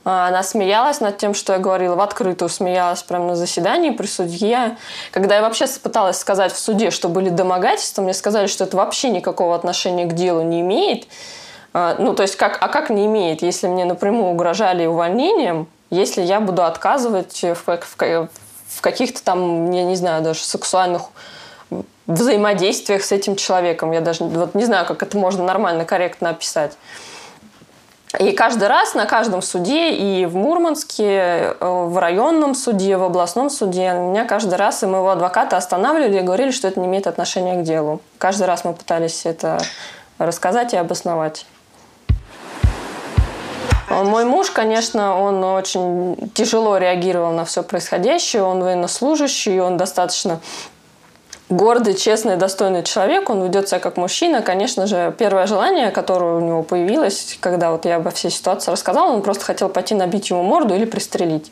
а, 0.05 0.29
она 0.29 0.43
смеялась 0.43 1.01
над 1.01 1.19
тем, 1.19 1.33
что 1.35 1.53
я 1.53 1.59
говорила, 1.61 1.95
в 1.95 2.01
открытую 2.01 2.49
смеялась 2.49 3.03
прямо 3.03 3.27
на 3.27 3.37
заседании 3.37 3.90
при 3.90 4.07
судье. 4.07 4.77
Когда 5.12 5.37
я 5.37 5.43
вообще 5.43 5.66
пыталась 5.83 6.19
сказать 6.19 6.53
в 6.53 6.59
суде, 6.59 6.90
что 6.90 7.09
были 7.09 7.29
домогательства, 7.29 8.03
мне 8.03 8.14
сказали, 8.14 8.47
что 8.47 8.64
это 8.64 8.77
вообще 8.77 9.11
никакого 9.11 9.55
отношения 9.55 10.07
к 10.07 10.14
делу 10.14 10.43
не 10.43 10.61
имеет. 10.61 11.07
А, 11.73 11.95
ну, 11.99 12.14
то 12.14 12.23
есть, 12.23 12.35
как, 12.35 12.59
а 12.61 12.66
как 12.66 12.90
не 12.90 13.07
имеет, 13.07 13.43
если 13.43 13.69
мне 13.69 13.85
напрямую 13.85 14.33
угрожали 14.33 14.87
увольнением, 14.87 15.69
если 15.90 16.23
я 16.23 16.40
буду 16.40 16.64
отказывать 16.64 17.43
в, 17.43 17.55
в, 17.55 17.97
в 17.97 18.81
каких-то 18.81 19.23
там, 19.23 19.71
я 19.71 19.85
не 19.85 19.95
знаю, 19.95 20.23
даже 20.23 20.40
сексуальных 20.40 21.03
взаимодействиях 22.07 23.05
с 23.05 23.12
этим 23.12 23.37
человеком. 23.37 23.93
Я 23.93 24.01
даже 24.01 24.25
вот 24.25 24.55
не 24.55 24.64
знаю, 24.64 24.85
как 24.87 25.03
это 25.03 25.16
можно 25.16 25.45
нормально, 25.45 25.85
корректно 25.85 26.31
описать. 26.31 26.73
И 28.18 28.33
каждый 28.33 28.66
раз 28.66 28.94
на 28.94 29.07
каждом 29.07 29.40
суде, 29.40 29.92
и 29.92 30.27
в 30.27 30.35
Мурманске, 30.35 31.05
э, 31.05 31.55
в 31.61 31.96
районном 31.96 32.57
суде, 32.57 32.96
в 32.96 33.05
областном 33.05 33.51
суде, 33.51 33.92
меня 33.92 34.25
каждый 34.25 34.55
раз 34.55 34.83
и 34.83 34.87
моего 34.87 35.11
адвоката 35.11 35.57
останавливали 35.57 36.18
и 36.18 36.23
говорили, 36.23 36.51
что 36.51 36.66
это 36.66 36.81
не 36.81 36.87
имеет 36.87 37.07
отношения 37.07 37.61
к 37.61 37.62
делу. 37.62 38.01
Каждый 38.18 38.49
раз 38.49 38.64
мы 38.64 38.73
пытались 38.73 39.27
это 39.27 39.59
рассказать 40.18 40.75
и 40.75 40.77
обосновать. 40.77 41.46
Мой 43.88 44.25
муж, 44.25 44.51
конечно, 44.51 45.20
он 45.20 45.42
очень 45.42 46.31
тяжело 46.35 46.79
реагировал 46.79 47.33
на 47.33 47.44
все 47.44 47.62
происходящее. 47.62 48.42
Он 48.42 48.62
военнослужащий, 48.62 49.61
он 49.61 49.77
достаточно 49.77 50.40
гордый, 51.51 51.95
честный, 51.95 52.37
достойный 52.37 52.83
человек, 52.83 53.29
он 53.29 53.43
ведет 53.43 53.69
себя 53.69 53.81
как 53.81 53.97
мужчина. 53.97 54.41
Конечно 54.41 54.87
же, 54.87 55.15
первое 55.19 55.47
желание, 55.47 55.91
которое 55.91 56.37
у 56.37 56.41
него 56.41 56.63
появилось, 56.63 57.37
когда 57.41 57.73
вот 57.73 57.85
я 57.85 57.97
обо 57.97 58.11
всей 58.11 58.31
ситуации 58.31 58.71
рассказала, 58.71 59.13
он 59.13 59.23
просто 59.23 59.45
хотел 59.45 59.69
пойти 59.69 59.95
набить 59.95 60.31
ему 60.31 60.43
морду 60.43 60.75
или 60.75 60.85
пристрелить. 60.85 61.51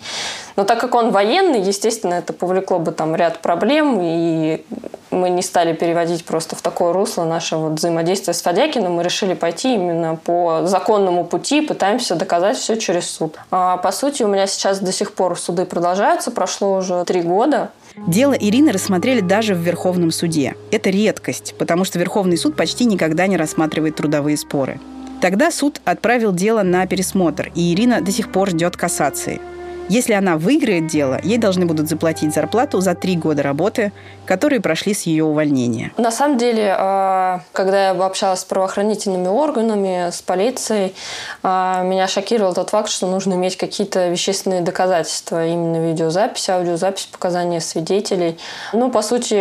Но 0.56 0.64
так 0.64 0.80
как 0.80 0.94
он 0.94 1.10
военный, 1.10 1.60
естественно, 1.60 2.14
это 2.14 2.32
повлекло 2.32 2.78
бы 2.78 2.92
там 2.92 3.14
ряд 3.14 3.40
проблем, 3.40 3.98
и 4.00 4.64
мы 5.10 5.30
не 5.30 5.42
стали 5.42 5.72
переводить 5.72 6.24
просто 6.24 6.54
в 6.54 6.62
такое 6.62 6.92
русло 6.92 7.24
наше 7.24 7.56
вот 7.56 7.72
взаимодействие 7.72 8.34
с 8.34 8.42
Фадякиным, 8.42 8.92
мы 8.92 9.02
решили 9.02 9.34
пойти 9.34 9.74
именно 9.74 10.16
по 10.16 10.60
законному 10.64 11.24
пути, 11.24 11.60
пытаемся 11.60 12.14
доказать 12.14 12.56
все 12.56 12.76
через 12.76 13.10
суд. 13.10 13.36
А, 13.50 13.78
по 13.78 13.90
сути, 13.90 14.22
у 14.22 14.28
меня 14.28 14.46
сейчас 14.46 14.78
до 14.78 14.92
сих 14.92 15.12
пор 15.14 15.38
суды 15.38 15.64
продолжаются, 15.64 16.30
прошло 16.30 16.74
уже 16.74 17.04
три 17.04 17.22
года. 17.22 17.70
Дело 18.06 18.32
Ирины 18.32 18.72
рассмотрели 18.72 19.20
даже 19.20 19.54
в 19.54 19.58
Верховном 19.58 20.10
суде. 20.10 20.54
Это 20.70 20.90
редкость, 20.90 21.54
потому 21.58 21.84
что 21.84 21.98
Верховный 21.98 22.38
суд 22.38 22.56
почти 22.56 22.84
никогда 22.84 23.26
не 23.26 23.36
рассматривает 23.36 23.96
трудовые 23.96 24.36
споры. 24.36 24.80
Тогда 25.20 25.50
суд 25.50 25.80
отправил 25.84 26.32
дело 26.32 26.62
на 26.62 26.86
пересмотр, 26.86 27.50
и 27.54 27.74
Ирина 27.74 28.00
до 28.00 28.12
сих 28.12 28.30
пор 28.30 28.50
ждет 28.50 28.76
кассации– 28.76 29.40
если 29.88 30.12
она 30.12 30.36
выиграет 30.36 30.86
дело, 30.86 31.18
ей 31.22 31.38
должны 31.38 31.66
будут 31.66 31.88
заплатить 31.88 32.34
зарплату 32.34 32.80
за 32.80 32.94
три 32.94 33.16
года 33.16 33.42
работы, 33.42 33.92
которые 34.26 34.60
прошли 34.60 34.94
с 34.94 35.02
ее 35.02 35.24
увольнения. 35.24 35.92
На 35.96 36.10
самом 36.10 36.38
деле, 36.38 36.74
а, 36.76 37.40
когда 37.52 37.88
я 37.88 37.90
общалась 37.92 38.40
с 38.40 38.44
правоохранительными 38.44 39.28
органами, 39.28 40.10
с 40.10 40.20
полицией, 40.22 40.94
а, 41.42 41.82
меня 41.82 42.06
шокировал 42.08 42.54
тот 42.54 42.70
факт, 42.70 42.90
что 42.90 43.06
нужно 43.06 43.34
иметь 43.34 43.56
какие-то 43.56 44.08
вещественные 44.08 44.60
доказательства, 44.60 45.46
именно 45.46 45.88
видеозапись, 45.88 46.48
аудиозапись, 46.50 47.06
показания 47.06 47.60
свидетелей. 47.60 48.38
Ну, 48.72 48.90
по 48.90 49.02
сути, 49.02 49.34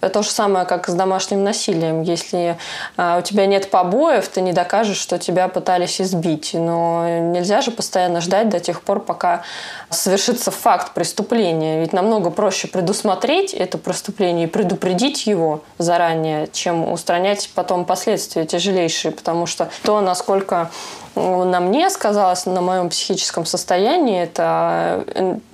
то 0.00 0.22
же 0.22 0.30
самое, 0.30 0.64
как 0.64 0.88
с 0.88 0.94
домашним 0.94 1.42
насилием. 1.42 2.02
Если 2.02 2.56
а, 2.96 3.18
у 3.18 3.22
тебя 3.22 3.46
нет 3.46 3.70
побоев, 3.70 4.28
ты 4.28 4.40
не 4.40 4.52
докажешь, 4.52 4.98
что 4.98 5.18
тебя 5.18 5.48
пытались 5.48 6.00
избить. 6.00 6.50
Но 6.54 7.06
нельзя 7.20 7.60
же 7.60 7.70
постоянно 7.70 8.20
ждать 8.20 8.48
до 8.48 8.60
тех 8.60 8.82
пор, 8.82 9.00
пока 9.00 9.42
совершится 9.90 10.50
факт 10.50 10.94
преступления. 10.94 11.80
Ведь 11.80 11.92
намного 11.92 12.30
проще 12.30 12.68
предусмотреть 12.68 13.52
это 13.52 13.78
преступление 13.78 14.46
и 14.46 14.50
предупредить 14.50 15.26
его 15.26 15.62
заранее, 15.78 16.48
чем 16.52 16.90
устранять 16.90 17.50
потом 17.54 17.84
последствия 17.84 18.46
тяжелейшие. 18.46 19.12
Потому 19.12 19.46
что 19.46 19.68
то, 19.82 20.00
насколько 20.00 20.70
на 21.14 21.60
мне 21.60 21.90
сказалось, 21.90 22.46
на 22.46 22.60
моем 22.60 22.88
психическом 22.88 23.46
состоянии, 23.46 24.22
это, 24.22 25.04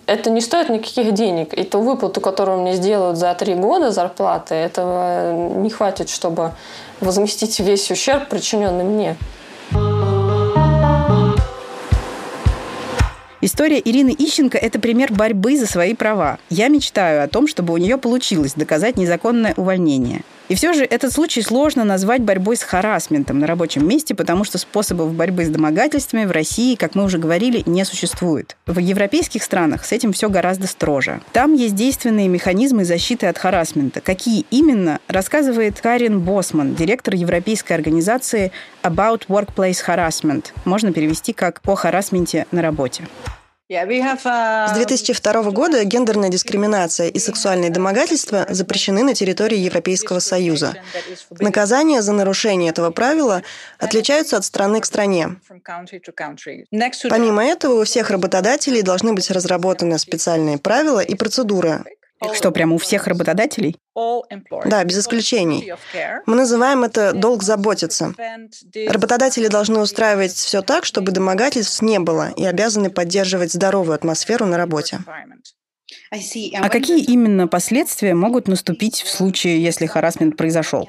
это 0.06 0.30
не 0.30 0.40
стоит 0.40 0.68
никаких 0.68 1.12
денег. 1.12 1.54
И 1.54 1.64
ту 1.64 1.80
выплату, 1.80 2.20
которую 2.20 2.60
мне 2.60 2.74
сделают 2.74 3.18
за 3.18 3.34
три 3.34 3.54
года 3.54 3.90
зарплаты, 3.90 4.54
этого 4.54 5.32
не 5.32 5.70
хватит, 5.70 6.08
чтобы 6.08 6.52
возместить 7.00 7.60
весь 7.60 7.90
ущерб, 7.90 8.28
причиненный 8.28 8.84
мне. 8.84 9.16
История 13.40 13.78
Ирины 13.78 14.14
Ищенко– 14.18 14.56
это 14.60 14.80
пример 14.80 15.12
борьбы 15.12 15.58
за 15.58 15.66
свои 15.66 15.94
права. 15.94 16.38
Я 16.48 16.68
мечтаю 16.68 17.22
о 17.22 17.28
том, 17.28 17.46
чтобы 17.46 17.74
у 17.74 17.76
нее 17.76 17.98
получилось 17.98 18.54
доказать 18.54 18.96
незаконное 18.96 19.52
увольнение. 19.58 20.22
И 20.48 20.54
все 20.54 20.74
же 20.74 20.84
этот 20.84 21.10
случай 21.10 21.40
сложно 21.40 21.84
назвать 21.84 22.20
борьбой 22.20 22.56
с 22.56 22.62
харасментом 22.62 23.38
на 23.38 23.46
рабочем 23.46 23.88
месте, 23.88 24.14
потому 24.14 24.44
что 24.44 24.58
способов 24.58 25.14
борьбы 25.14 25.46
с 25.46 25.48
домогательствами 25.48 26.26
в 26.26 26.30
России, 26.30 26.74
как 26.74 26.94
мы 26.94 27.04
уже 27.04 27.16
говорили, 27.18 27.62
не 27.64 27.82
существует. 27.84 28.56
В 28.66 28.78
европейских 28.78 29.42
странах 29.42 29.86
с 29.86 29.92
этим 29.92 30.12
все 30.12 30.28
гораздо 30.28 30.66
строже. 30.66 31.22
Там 31.32 31.54
есть 31.54 31.74
действенные 31.74 32.28
механизмы 32.28 32.84
защиты 32.84 33.26
от 33.26 33.38
харасмента. 33.38 34.02
Какие 34.02 34.44
именно, 34.50 35.00
рассказывает 35.08 35.80
Карин 35.80 36.20
Босман, 36.20 36.74
директор 36.74 37.14
европейской 37.14 37.72
организации 37.72 38.52
About 38.82 39.22
Workplace 39.28 39.78
Harassment. 39.86 40.46
Можно 40.66 40.92
перевести 40.92 41.32
как 41.32 41.62
«о 41.64 41.74
харасменте 41.74 42.46
на 42.50 42.60
работе». 42.60 43.04
С 43.70 44.72
2002 44.74 45.50
года 45.50 45.82
гендерная 45.84 46.28
дискриминация 46.28 47.08
и 47.08 47.18
сексуальные 47.18 47.70
домогательства 47.70 48.44
запрещены 48.50 49.02
на 49.02 49.14
территории 49.14 49.56
Европейского 49.56 50.18
Союза. 50.18 50.74
Наказания 51.40 52.02
за 52.02 52.12
нарушение 52.12 52.70
этого 52.70 52.90
правила 52.90 53.42
отличаются 53.78 54.36
от 54.36 54.44
страны 54.44 54.82
к 54.82 54.84
стране. 54.84 55.36
Помимо 57.08 57.42
этого, 57.42 57.80
у 57.80 57.84
всех 57.84 58.10
работодателей 58.10 58.82
должны 58.82 59.14
быть 59.14 59.30
разработаны 59.30 59.98
специальные 59.98 60.58
правила 60.58 61.00
и 61.00 61.14
процедуры, 61.14 61.84
что, 62.32 62.50
прямо 62.50 62.74
у 62.74 62.78
всех 62.78 63.06
работодателей? 63.06 63.76
Да, 64.64 64.84
без 64.84 64.98
исключений. 64.98 65.72
Мы 66.26 66.36
называем 66.36 66.84
это 66.84 67.12
«долг 67.12 67.42
заботиться». 67.42 68.14
Работодатели 68.88 69.48
должны 69.48 69.80
устраивать 69.80 70.32
все 70.32 70.62
так, 70.62 70.84
чтобы 70.84 71.12
домогательств 71.12 71.82
не 71.82 71.98
было, 71.98 72.30
и 72.36 72.44
обязаны 72.44 72.90
поддерживать 72.90 73.52
здоровую 73.52 73.94
атмосферу 73.94 74.46
на 74.46 74.56
работе. 74.56 75.00
А 76.10 76.68
какие 76.68 77.02
именно 77.04 77.48
последствия 77.48 78.14
могут 78.14 78.48
наступить 78.48 79.02
в 79.02 79.08
случае, 79.08 79.62
если 79.62 79.86
харасмент 79.86 80.36
произошел? 80.36 80.88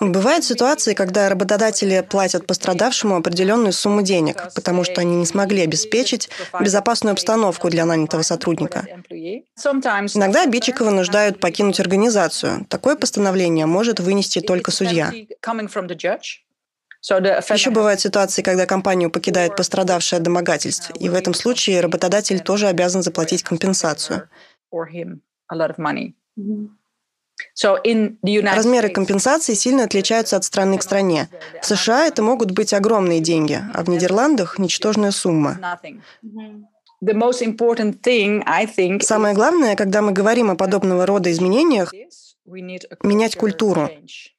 Бывают 0.00 0.44
ситуации, 0.44 0.94
когда 0.94 1.28
работодатели 1.28 2.04
платят 2.08 2.46
пострадавшему 2.46 3.16
определенную 3.16 3.72
сумму 3.72 4.02
денег, 4.02 4.48
потому 4.54 4.84
что 4.84 5.00
они 5.00 5.16
не 5.16 5.26
смогли 5.26 5.62
обеспечить 5.62 6.30
безопасную 6.60 7.12
обстановку 7.12 7.68
для 7.68 7.84
нанятого 7.84 8.22
сотрудника. 8.22 8.86
Иногда 9.10 10.42
обидчика 10.42 10.84
вынуждают 10.84 11.40
покинуть 11.40 11.80
организацию. 11.80 12.66
Такое 12.68 12.96
постановление 12.96 13.66
может 13.66 14.00
вынести 14.00 14.40
только 14.40 14.70
судья. 14.70 15.12
Еще 17.08 17.70
бывают 17.70 18.00
ситуации, 18.00 18.42
когда 18.42 18.66
компанию 18.66 19.10
покидает 19.10 19.54
пострадавший 19.54 20.18
от 20.18 20.24
домогательств, 20.24 20.90
и 20.98 21.08
в 21.08 21.14
этом 21.14 21.34
случае 21.34 21.80
работодатель 21.80 22.40
тоже 22.40 22.66
обязан 22.66 23.02
заплатить 23.02 23.44
компенсацию. 23.44 24.28
Размеры 28.54 28.88
компенсации 28.88 29.54
сильно 29.54 29.84
отличаются 29.84 30.36
от 30.36 30.44
страны 30.44 30.78
к 30.78 30.82
стране. 30.82 31.28
В 31.62 31.66
США 31.66 32.06
это 32.06 32.22
могут 32.22 32.50
быть 32.52 32.72
огромные 32.72 33.20
деньги, 33.20 33.60
а 33.74 33.82
в 33.84 33.88
Нидерландах– 33.88 34.58
ничтожная 34.58 35.10
сумма. 35.10 35.58
Самое 39.00 39.34
главное, 39.34 39.76
когда 39.76 40.02
мы 40.02 40.12
говорим 40.12 40.50
о 40.50 40.56
подобного 40.56 41.04
рода 41.04 41.30
изменениях, 41.30 41.92
менять 42.46 43.36
культуру. 43.36 43.90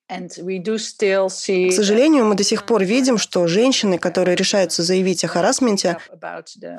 К 0.09 1.73
сожалению, 1.73 2.25
мы 2.25 2.35
до 2.35 2.43
сих 2.43 2.65
пор 2.65 2.83
видим, 2.83 3.17
что 3.17 3.45
женщины, 3.47 3.97
которые 3.97 4.37
решаются 4.37 4.81
заявить 4.81 5.25
о 5.25 5.27
харасменте, 5.27 5.97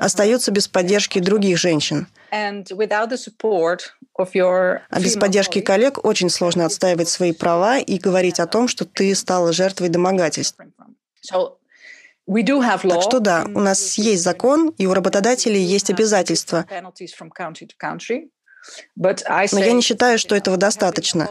остаются 0.00 0.50
без 0.50 0.66
поддержки 0.68 1.18
других 1.18 1.58
женщин. 1.58 2.06
А 2.30 2.52
без 5.00 5.16
поддержки 5.16 5.60
коллег 5.60 6.04
очень 6.04 6.30
сложно 6.30 6.64
отстаивать 6.64 7.08
свои 7.08 7.32
права 7.32 7.78
и 7.78 7.98
говорить 7.98 8.40
о 8.40 8.46
том, 8.46 8.66
что 8.66 8.86
ты 8.86 9.14
стала 9.14 9.52
жертвой 9.52 9.90
домогательств. 9.90 10.58
Так 12.26 13.02
что 13.02 13.20
да, 13.20 13.44
у 13.54 13.60
нас 13.60 13.96
есть 13.96 14.22
закон, 14.22 14.74
и 14.76 14.86
у 14.86 14.94
работодателей 14.94 15.62
есть 15.62 15.90
обязательства. 15.90 16.66
Но 18.96 19.58
я 19.58 19.72
не 19.72 19.82
считаю, 19.82 20.18
что 20.18 20.34
этого 20.34 20.56
достаточно. 20.56 21.28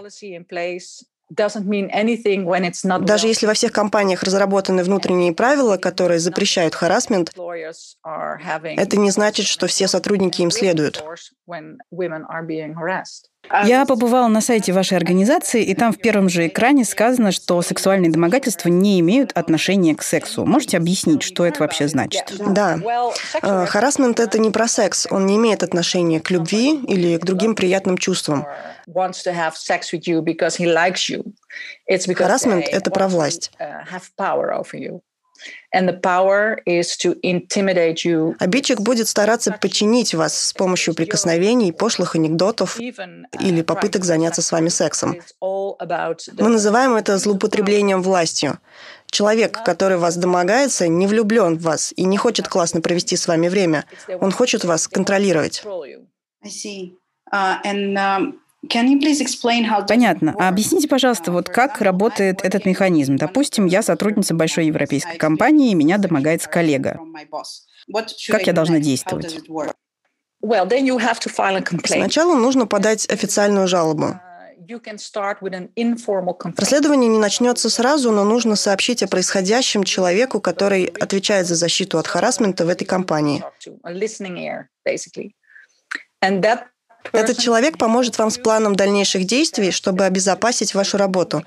Даже 1.29 3.27
если 3.27 3.45
во 3.47 3.53
всех 3.53 3.71
компаниях 3.73 4.23
разработаны 4.23 4.83
внутренние 4.83 5.33
правила, 5.33 5.77
которые 5.77 6.19
запрещают 6.19 6.73
харасмент, 6.73 7.33
это 7.35 8.97
не 8.97 9.11
значит, 9.11 9.45
что 9.45 9.67
все 9.67 9.87
сотрудники 9.87 10.41
им 10.41 10.51
следуют. 10.51 11.03
Я 13.65 13.85
побывала 13.85 14.27
на 14.27 14.41
сайте 14.41 14.73
вашей 14.73 14.97
организации, 14.97 15.63
и 15.63 15.73
там 15.73 15.93
в 15.93 15.97
первом 15.97 16.29
же 16.29 16.47
экране 16.47 16.85
сказано, 16.85 17.31
что 17.31 17.61
сексуальные 17.61 18.11
домогательства 18.11 18.69
не 18.69 18.99
имеют 18.99 19.31
отношения 19.33 19.95
к 19.95 20.03
сексу. 20.03 20.45
Можете 20.45 20.77
объяснить, 20.77 21.23
что 21.23 21.45
это 21.45 21.61
вообще 21.61 21.87
значит? 21.87 22.33
Да. 22.39 22.77
Э, 23.41 23.65
харасмент— 23.65 24.19
это 24.21 24.39
не 24.39 24.51
про 24.51 24.67
секс. 24.67 25.07
Он 25.09 25.25
не 25.25 25.35
имеет 25.37 25.63
отношения 25.63 26.19
к 26.19 26.29
любви 26.31 26.79
или 26.87 27.17
к 27.17 27.25
другим 27.25 27.55
приятным 27.55 27.97
чувствам. 27.97 28.45
Харасмент— 32.13 32.67
это 32.71 32.91
про 32.91 33.07
власть. 33.07 33.51
Обидчик 38.39 38.79
будет 38.79 39.07
стараться 39.07 39.51
подчинить 39.51 40.13
вас 40.13 40.37
с 40.37 40.53
помощью 40.53 40.93
прикосновений, 40.93 41.73
пошлых 41.73 42.15
анекдотов 42.15 42.79
или 42.79 43.61
попыток 43.61 44.03
заняться 44.03 44.41
с 44.41 44.51
вами 44.51 44.69
сексом. 44.69 45.17
Мы 45.39 46.49
называем 46.49 46.95
это 46.95 47.17
злоупотреблением 47.17 48.01
властью. 48.01 48.59
Человек, 49.09 49.63
который 49.63 49.97
вас 49.97 50.17
домогается, 50.17 50.87
не 50.87 51.07
влюблен 51.07 51.57
в 51.57 51.61
вас 51.61 51.93
и 51.95 52.03
не 52.03 52.17
хочет 52.17 52.47
классно 52.47 52.81
провести 52.81 53.15
с 53.15 53.27
вами 53.27 53.47
время. 53.47 53.85
Он 54.19 54.31
хочет 54.31 54.63
вас 54.63 54.87
контролировать. 54.87 55.63
Понятно. 59.87 60.35
А 60.37 60.49
объясните, 60.49 60.87
пожалуйста, 60.87 61.31
вот 61.31 61.49
как 61.49 61.81
работает 61.81 62.43
этот 62.43 62.65
механизм? 62.65 63.15
Допустим, 63.15 63.65
я 63.65 63.81
сотрудница 63.81 64.33
большой 64.33 64.67
европейской 64.67 65.17
компании, 65.17 65.71
и 65.71 65.75
меня 65.75 65.97
домогается 65.97 66.49
коллега. 66.49 66.99
Как 68.29 68.47
я 68.47 68.53
должна 68.53 68.79
действовать? 68.79 69.39
Сначала 71.85 72.35
нужно 72.35 72.67
подать 72.67 73.09
официальную 73.09 73.67
жалобу. 73.67 74.19
Расследование 76.57 77.09
не 77.09 77.19
начнется 77.19 77.69
сразу, 77.69 78.11
но 78.11 78.25
нужно 78.25 78.55
сообщить 78.55 79.01
о 79.01 79.07
происходящем 79.07 79.83
человеку, 79.83 80.41
который 80.41 80.85
отвечает 80.85 81.47
за 81.47 81.55
защиту 81.55 81.97
от 81.97 82.07
харасмента 82.07 82.65
в 82.65 82.69
этой 82.69 82.85
компании. 82.85 83.43
Этот 87.11 87.37
человек 87.37 87.77
поможет 87.77 88.17
вам 88.17 88.29
с 88.29 88.37
планом 88.37 88.75
дальнейших 88.75 89.25
действий, 89.25 89.71
чтобы 89.71 90.05
обезопасить 90.05 90.73
вашу 90.73 90.97
работу. 90.97 91.43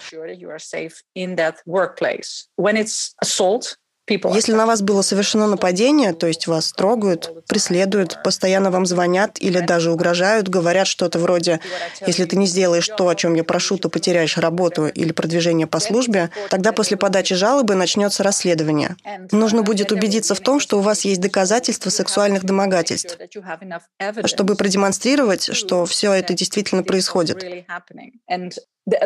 Если 4.11 4.53
на 4.53 4.66
вас 4.66 4.83
было 4.83 5.03
совершено 5.03 5.46
нападение, 5.46 6.12
то 6.12 6.27
есть 6.27 6.46
вас 6.46 6.73
трогают, 6.73 7.46
преследуют, 7.46 8.23
постоянно 8.25 8.70
вам 8.70 8.87
звонят 8.87 9.38
или 9.40 9.61
даже 9.61 9.92
угрожают, 9.92 10.49
говорят 10.49 10.87
что-то 10.87 11.18
вроде 11.18 11.61
«если 12.07 12.25
ты 12.25 12.37
не 12.37 12.46
сделаешь 12.46 12.88
то, 12.88 13.09
о 13.09 13.14
чем 13.14 13.35
я 13.35 13.44
прошу, 13.44 13.79
то 13.79 13.88
потеряешь 13.88 14.37
работу 14.37 14.87
или 14.87 15.12
продвижение 15.12 15.66
по 15.66 15.79
службе», 15.79 16.31
тогда 16.49 16.73
после 16.73 16.96
подачи 16.96 17.35
жалобы 17.35 17.75
начнется 17.75 18.23
расследование. 18.23 18.96
Нужно 19.31 19.62
будет 19.62 19.92
убедиться 19.92 20.35
в 20.35 20.40
том, 20.40 20.61
что 20.61 20.79
у 20.79 20.83
вас 20.83 21.05
есть 21.05 21.20
доказательства 21.20 21.90
сексуальных 21.90 22.44
домогательств, 22.44 23.16
чтобы 24.25 24.57
продемонстрировать, 24.57 25.55
что 25.55 25.85
все 25.87 26.12
это 26.12 26.35
действительно 26.35 26.83
происходит. 26.83 27.44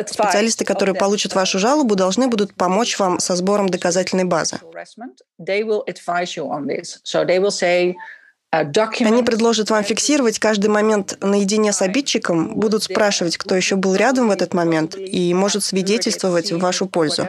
Специалисты, 0.07 0.65
которые 0.65 0.95
получат 0.95 1.35
вашу 1.35 1.59
жалобу, 1.59 1.95
должны 1.95 2.27
будут 2.27 2.53
помочь 2.53 2.97
вам 2.99 3.19
со 3.19 3.35
сбором 3.35 3.69
доказательной 3.69 4.25
базы. 4.25 4.57
Они 8.51 9.23
предложат 9.23 9.69
вам 9.69 9.83
фиксировать 9.83 10.39
каждый 10.39 10.67
момент 10.67 11.17
наедине 11.21 11.73
с 11.73 11.81
обидчиком, 11.81 12.55
будут 12.55 12.83
спрашивать, 12.83 13.37
кто 13.37 13.55
еще 13.55 13.75
был 13.75 13.95
рядом 13.95 14.29
в 14.29 14.31
этот 14.31 14.53
момент, 14.53 14.95
и 14.97 15.33
может 15.33 15.63
свидетельствовать 15.63 16.51
в 16.51 16.59
вашу 16.59 16.85
пользу. 16.87 17.27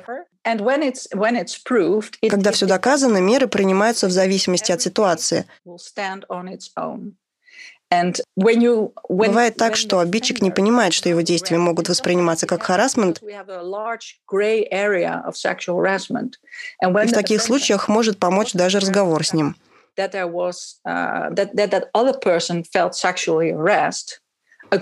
Когда 2.31 2.53
все 2.53 2.66
доказано, 2.66 3.19
меры 3.19 3.49
принимаются 3.49 4.07
в 4.07 4.12
зависимости 4.12 4.71
от 4.71 4.81
ситуации. 4.81 5.45
Бывает 7.90 9.57
так, 9.57 9.77
что 9.77 10.01
обидчик 10.01 10.42
не 10.42 10.51
понимает, 10.51 10.92
что 10.92 11.09
его 11.09 11.20
действия 11.20 11.59
могут 11.59 11.88
восприниматься 11.88 12.46
как 12.46 12.64
харасмент, 12.64 13.22
и 13.22 13.27
в 17.07 17.12
таких 17.12 17.42
случаях 17.42 17.88
может 17.88 18.18
помочь 18.18 18.53
даже 18.55 18.81
разговор 18.81 19.25
с 19.25 19.33
ним. 19.33 19.55
Uh, 19.96 20.03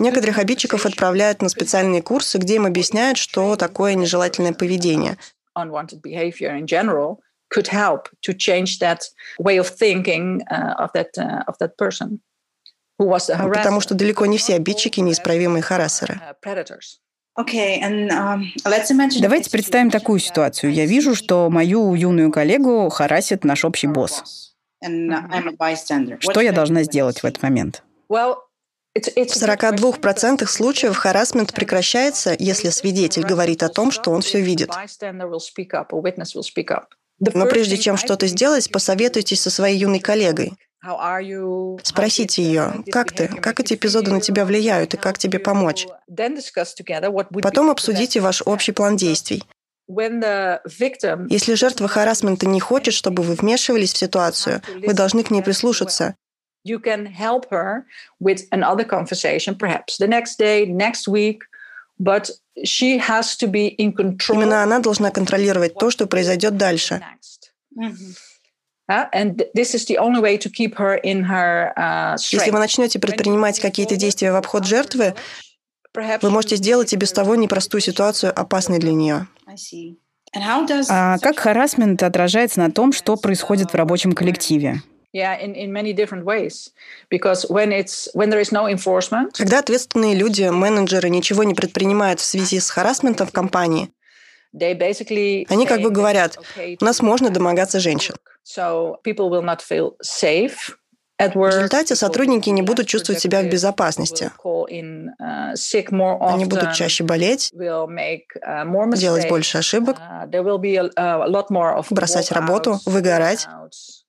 Некоторых 0.00 0.38
обидчиков 0.38 0.86
отправляют 0.86 1.42
на 1.42 1.48
специальные 1.50 2.00
курсы, 2.02 2.38
где 2.38 2.54
им 2.56 2.64
объясняют, 2.66 3.18
что 3.18 3.54
такое 3.56 3.94
нежелательное 3.94 4.54
поведение 4.54 5.18
could 7.54 7.68
help 7.68 8.08
to 8.22 8.34
change 8.34 8.78
that 8.80 9.04
way 9.38 9.58
of 9.58 9.68
thinking 9.68 10.42
uh, 10.50 10.74
of 10.78 10.90
that 10.92 11.16
uh, 11.16 11.44
of 11.46 11.56
that 11.58 11.76
person. 11.76 12.20
Потому 12.96 13.80
что 13.80 13.94
далеко 13.94 14.26
не 14.26 14.38
все 14.38 14.54
обидчики 14.54 15.00
неисправимые 15.00 15.62
харассеры. 15.62 16.20
Um, 17.36 18.44
Давайте 19.20 19.50
представим 19.50 19.90
такую 19.90 20.20
ситуацию. 20.20 20.72
Я 20.72 20.86
вижу, 20.86 21.16
что 21.16 21.50
мою 21.50 21.94
юную 21.94 22.30
коллегу 22.30 22.88
харасит 22.90 23.42
наш 23.42 23.64
общий 23.64 23.88
босс. 23.88 24.54
Что 26.20 26.40
я 26.40 26.52
должна 26.52 26.84
сделать 26.84 27.20
в 27.20 27.24
этот 27.24 27.42
момент? 27.42 27.82
В 28.08 28.36
42% 28.96 30.46
случаев 30.46 30.96
харасмент 30.96 31.52
прекращается, 31.52 32.36
если 32.38 32.68
свидетель 32.68 33.24
говорит 33.24 33.64
о 33.64 33.68
том, 33.68 33.90
что 33.90 34.12
он 34.12 34.22
все 34.22 34.40
видит. 34.40 34.70
Но 37.20 37.46
прежде 37.46 37.76
чем 37.76 37.96
что-то 37.96 38.28
сделать, 38.28 38.70
посоветуйтесь 38.70 39.40
со 39.40 39.50
своей 39.50 39.78
юной 39.78 39.98
коллегой. 39.98 40.52
Спросите 41.82 42.42
ее, 42.42 42.84
как 42.92 43.12
ты, 43.12 43.28
как 43.28 43.60
эти 43.60 43.74
эпизоды 43.74 44.10
на 44.10 44.20
тебя 44.20 44.44
влияют 44.44 44.94
и 44.94 44.96
как 44.96 45.18
тебе 45.18 45.38
помочь. 45.38 45.86
Потом 47.42 47.70
обсудите 47.70 48.20
ваш 48.20 48.42
общий 48.44 48.72
план 48.72 48.96
действий. 48.96 49.42
Если 51.28 51.54
жертва 51.54 51.88
харасмента 51.88 52.46
не 52.46 52.60
хочет, 52.60 52.94
чтобы 52.94 53.22
вы 53.22 53.34
вмешивались 53.34 53.92
в 53.92 53.96
ситуацию, 53.98 54.62
вы 54.86 54.94
должны 54.94 55.22
к 55.22 55.30
ней 55.30 55.42
прислушаться. 55.42 56.16
Именно 64.34 64.62
она 64.62 64.78
должна 64.80 65.10
контролировать 65.10 65.74
то, 65.74 65.90
что 65.90 66.06
произойдет 66.06 66.56
дальше. 66.56 67.02
Если 72.18 72.50
вы 72.50 72.58
начнете 72.58 72.98
предпринимать 72.98 73.60
какие-то 73.60 73.96
действия 73.96 74.32
в 74.32 74.36
обход 74.36 74.66
жертвы, 74.66 75.14
вы 75.94 76.30
можете 76.30 76.56
сделать 76.56 76.92
и 76.92 76.96
без 76.96 77.12
того 77.12 77.34
непростую 77.36 77.80
ситуацию 77.80 78.38
опасной 78.38 78.78
для 78.78 78.92
нее. 78.92 79.26
А 80.90 81.18
как 81.18 81.38
харасмент 81.38 82.02
отражается 82.02 82.60
на 82.60 82.70
том, 82.70 82.92
что 82.92 83.16
происходит 83.16 83.72
в 83.72 83.74
рабочем 83.76 84.12
коллективе? 84.12 84.82
Когда 89.32 89.60
ответственные 89.60 90.16
люди, 90.16 90.42
менеджеры 90.42 91.08
ничего 91.08 91.44
не 91.44 91.54
предпринимают 91.54 92.18
в 92.18 92.24
связи 92.24 92.58
с 92.58 92.68
харасментом 92.68 93.28
в 93.28 93.32
компании, 93.32 93.90
они 94.54 95.66
как 95.66 95.80
бы 95.80 95.90
говорят, 95.90 96.38
у 96.80 96.84
нас 96.84 97.00
можно 97.00 97.30
домогаться 97.30 97.80
женщин. 97.80 98.14
В 101.16 101.46
результате 101.46 101.94
сотрудники 101.94 102.50
не 102.50 102.62
будут 102.62 102.88
чувствовать 102.88 103.20
себя 103.20 103.40
в 103.40 103.46
безопасности. 103.46 104.32
Они 106.20 106.44
будут 106.44 106.72
чаще 106.72 107.04
болеть, 107.04 107.52
делать 107.52 109.28
больше 109.28 109.58
ошибок, 109.58 109.96
бросать 111.90 112.32
работу, 112.32 112.80
выгорать. 112.84 113.46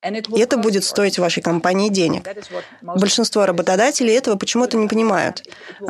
И 0.03 0.39
это 0.39 0.57
будет 0.57 0.83
стоить 0.83 1.19
вашей 1.19 1.43
компании 1.43 1.89
денег. 1.89 2.27
Большинство 2.81 3.45
работодателей 3.45 4.13
этого 4.13 4.35
почему-то 4.35 4.77
не 4.77 4.87
понимают. 4.87 5.43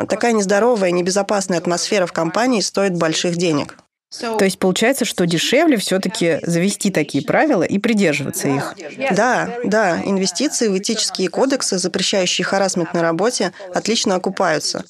Такая 0.10 0.34
нездоровая, 0.34 0.92
небезопасная 0.92 1.60
атмосфера 1.60 2.06
в 2.06 2.14
компании 2.14 2.60
стоит 2.60 2.98
больших 2.98 3.38
денег. 3.38 3.78
То 4.20 4.46
есть 4.46 4.60
получается, 4.60 5.04
что 5.06 5.26
дешевле 5.26 5.78
все-таки 5.78 6.40
завести 6.44 6.92
такие 6.92 7.26
правила 7.26 7.64
и 7.64 7.80
придерживаться 7.80 8.48
их. 8.48 8.76
Да, 9.12 9.50
да, 9.64 10.02
инвестиции 10.06 10.68
в 10.68 10.78
этические 10.78 11.30
кодексы, 11.30 11.78
запрещающие 11.78 12.46
харасмент 12.46 12.94
на 12.94 13.02
работе, 13.02 13.52
отлично 13.74 14.16
окупаются. 14.16 14.86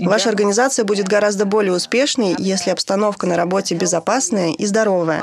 Ваша 0.00 0.28
организация 0.30 0.84
будет 0.84 1.08
гораздо 1.08 1.44
более 1.44 1.72
успешной, 1.72 2.34
если 2.38 2.70
обстановка 2.70 3.26
на 3.26 3.36
работе 3.36 3.74
безопасная 3.74 4.52
и 4.52 4.66
здоровая. 4.66 5.22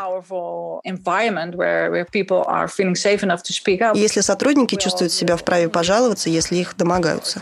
Если 3.96 4.22
сотрудники 4.22 4.76
чувствуют 4.76 5.12
себя 5.12 5.36
вправе 5.36 5.68
пожаловаться, 5.68 6.30
если 6.30 6.58
их 6.58 6.78
домогаются. 6.78 7.42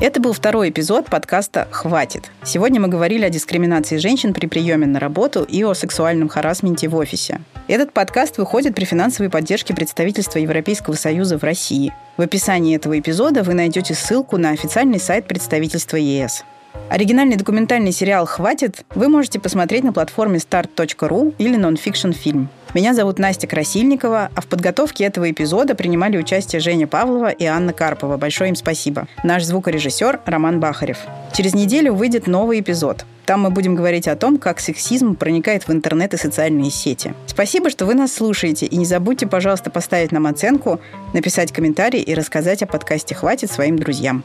Это 0.00 0.18
был 0.18 0.32
второй 0.32 0.70
эпизод 0.70 1.10
подкаста 1.10 1.68
«Хватит». 1.70 2.30
Сегодня 2.42 2.80
мы 2.80 2.88
говорили 2.88 3.22
о 3.22 3.28
дискриминации 3.28 3.98
женщин 3.98 4.32
при 4.32 4.46
приеме 4.46 4.86
на 4.86 4.98
работу 4.98 5.42
и 5.42 5.62
о 5.62 5.74
сексуальном 5.74 6.30
харасменте 6.30 6.88
в 6.88 6.96
офисе. 6.96 7.42
Этот 7.68 7.92
подкаст 7.92 8.38
выходит 8.38 8.74
при 8.74 8.86
финансовой 8.86 9.28
поддержке 9.28 9.74
представительства 9.74 10.38
Европейского 10.38 10.94
Союза 10.94 11.36
в 11.36 11.44
России. 11.44 11.92
В 12.16 12.22
описании 12.22 12.76
этого 12.76 12.98
эпизода 12.98 13.42
вы 13.42 13.52
найдете 13.52 13.92
ссылку 13.92 14.38
на 14.38 14.52
официальный 14.52 14.98
сайт 14.98 15.26
представительства 15.26 15.98
ЕС. 15.98 16.44
Оригинальный 16.88 17.36
документальный 17.36 17.92
сериал 17.92 18.26
«Хватит» 18.26 18.84
вы 18.94 19.08
можете 19.08 19.38
посмотреть 19.38 19.84
на 19.84 19.92
платформе 19.92 20.38
start.ru 20.38 21.34
или 21.38 21.56
Nonfiction 21.56 22.12
Film. 22.12 22.48
Меня 22.74 22.94
зовут 22.94 23.18
Настя 23.18 23.46
Красильникова, 23.46 24.30
а 24.34 24.40
в 24.40 24.46
подготовке 24.46 25.04
этого 25.04 25.30
эпизода 25.30 25.74
принимали 25.74 26.18
участие 26.18 26.60
Женя 26.60 26.86
Павлова 26.86 27.30
и 27.30 27.44
Анна 27.44 27.72
Карпова. 27.72 28.16
Большое 28.16 28.50
им 28.50 28.56
спасибо. 28.56 29.08
Наш 29.24 29.44
звукорежиссер 29.44 30.20
Роман 30.24 30.60
Бахарев. 30.60 30.98
Через 31.32 31.54
неделю 31.54 31.94
выйдет 31.94 32.26
новый 32.26 32.60
эпизод. 32.60 33.04
Там 33.26 33.42
мы 33.42 33.50
будем 33.50 33.74
говорить 33.76 34.08
о 34.08 34.16
том, 34.16 34.38
как 34.38 34.60
сексизм 34.60 35.14
проникает 35.14 35.68
в 35.68 35.72
интернет 35.72 36.14
и 36.14 36.16
социальные 36.16 36.70
сети. 36.70 37.14
Спасибо, 37.26 37.70
что 37.70 37.86
вы 37.86 37.94
нас 37.94 38.12
слушаете. 38.12 38.66
И 38.66 38.76
не 38.76 38.84
забудьте, 38.84 39.26
пожалуйста, 39.26 39.70
поставить 39.70 40.10
нам 40.10 40.26
оценку, 40.26 40.80
написать 41.12 41.52
комментарий 41.52 42.00
и 42.00 42.14
рассказать 42.14 42.62
о 42.62 42.66
подкасте 42.66 43.14
«Хватит» 43.14 43.50
своим 43.50 43.78
друзьям. 43.78 44.24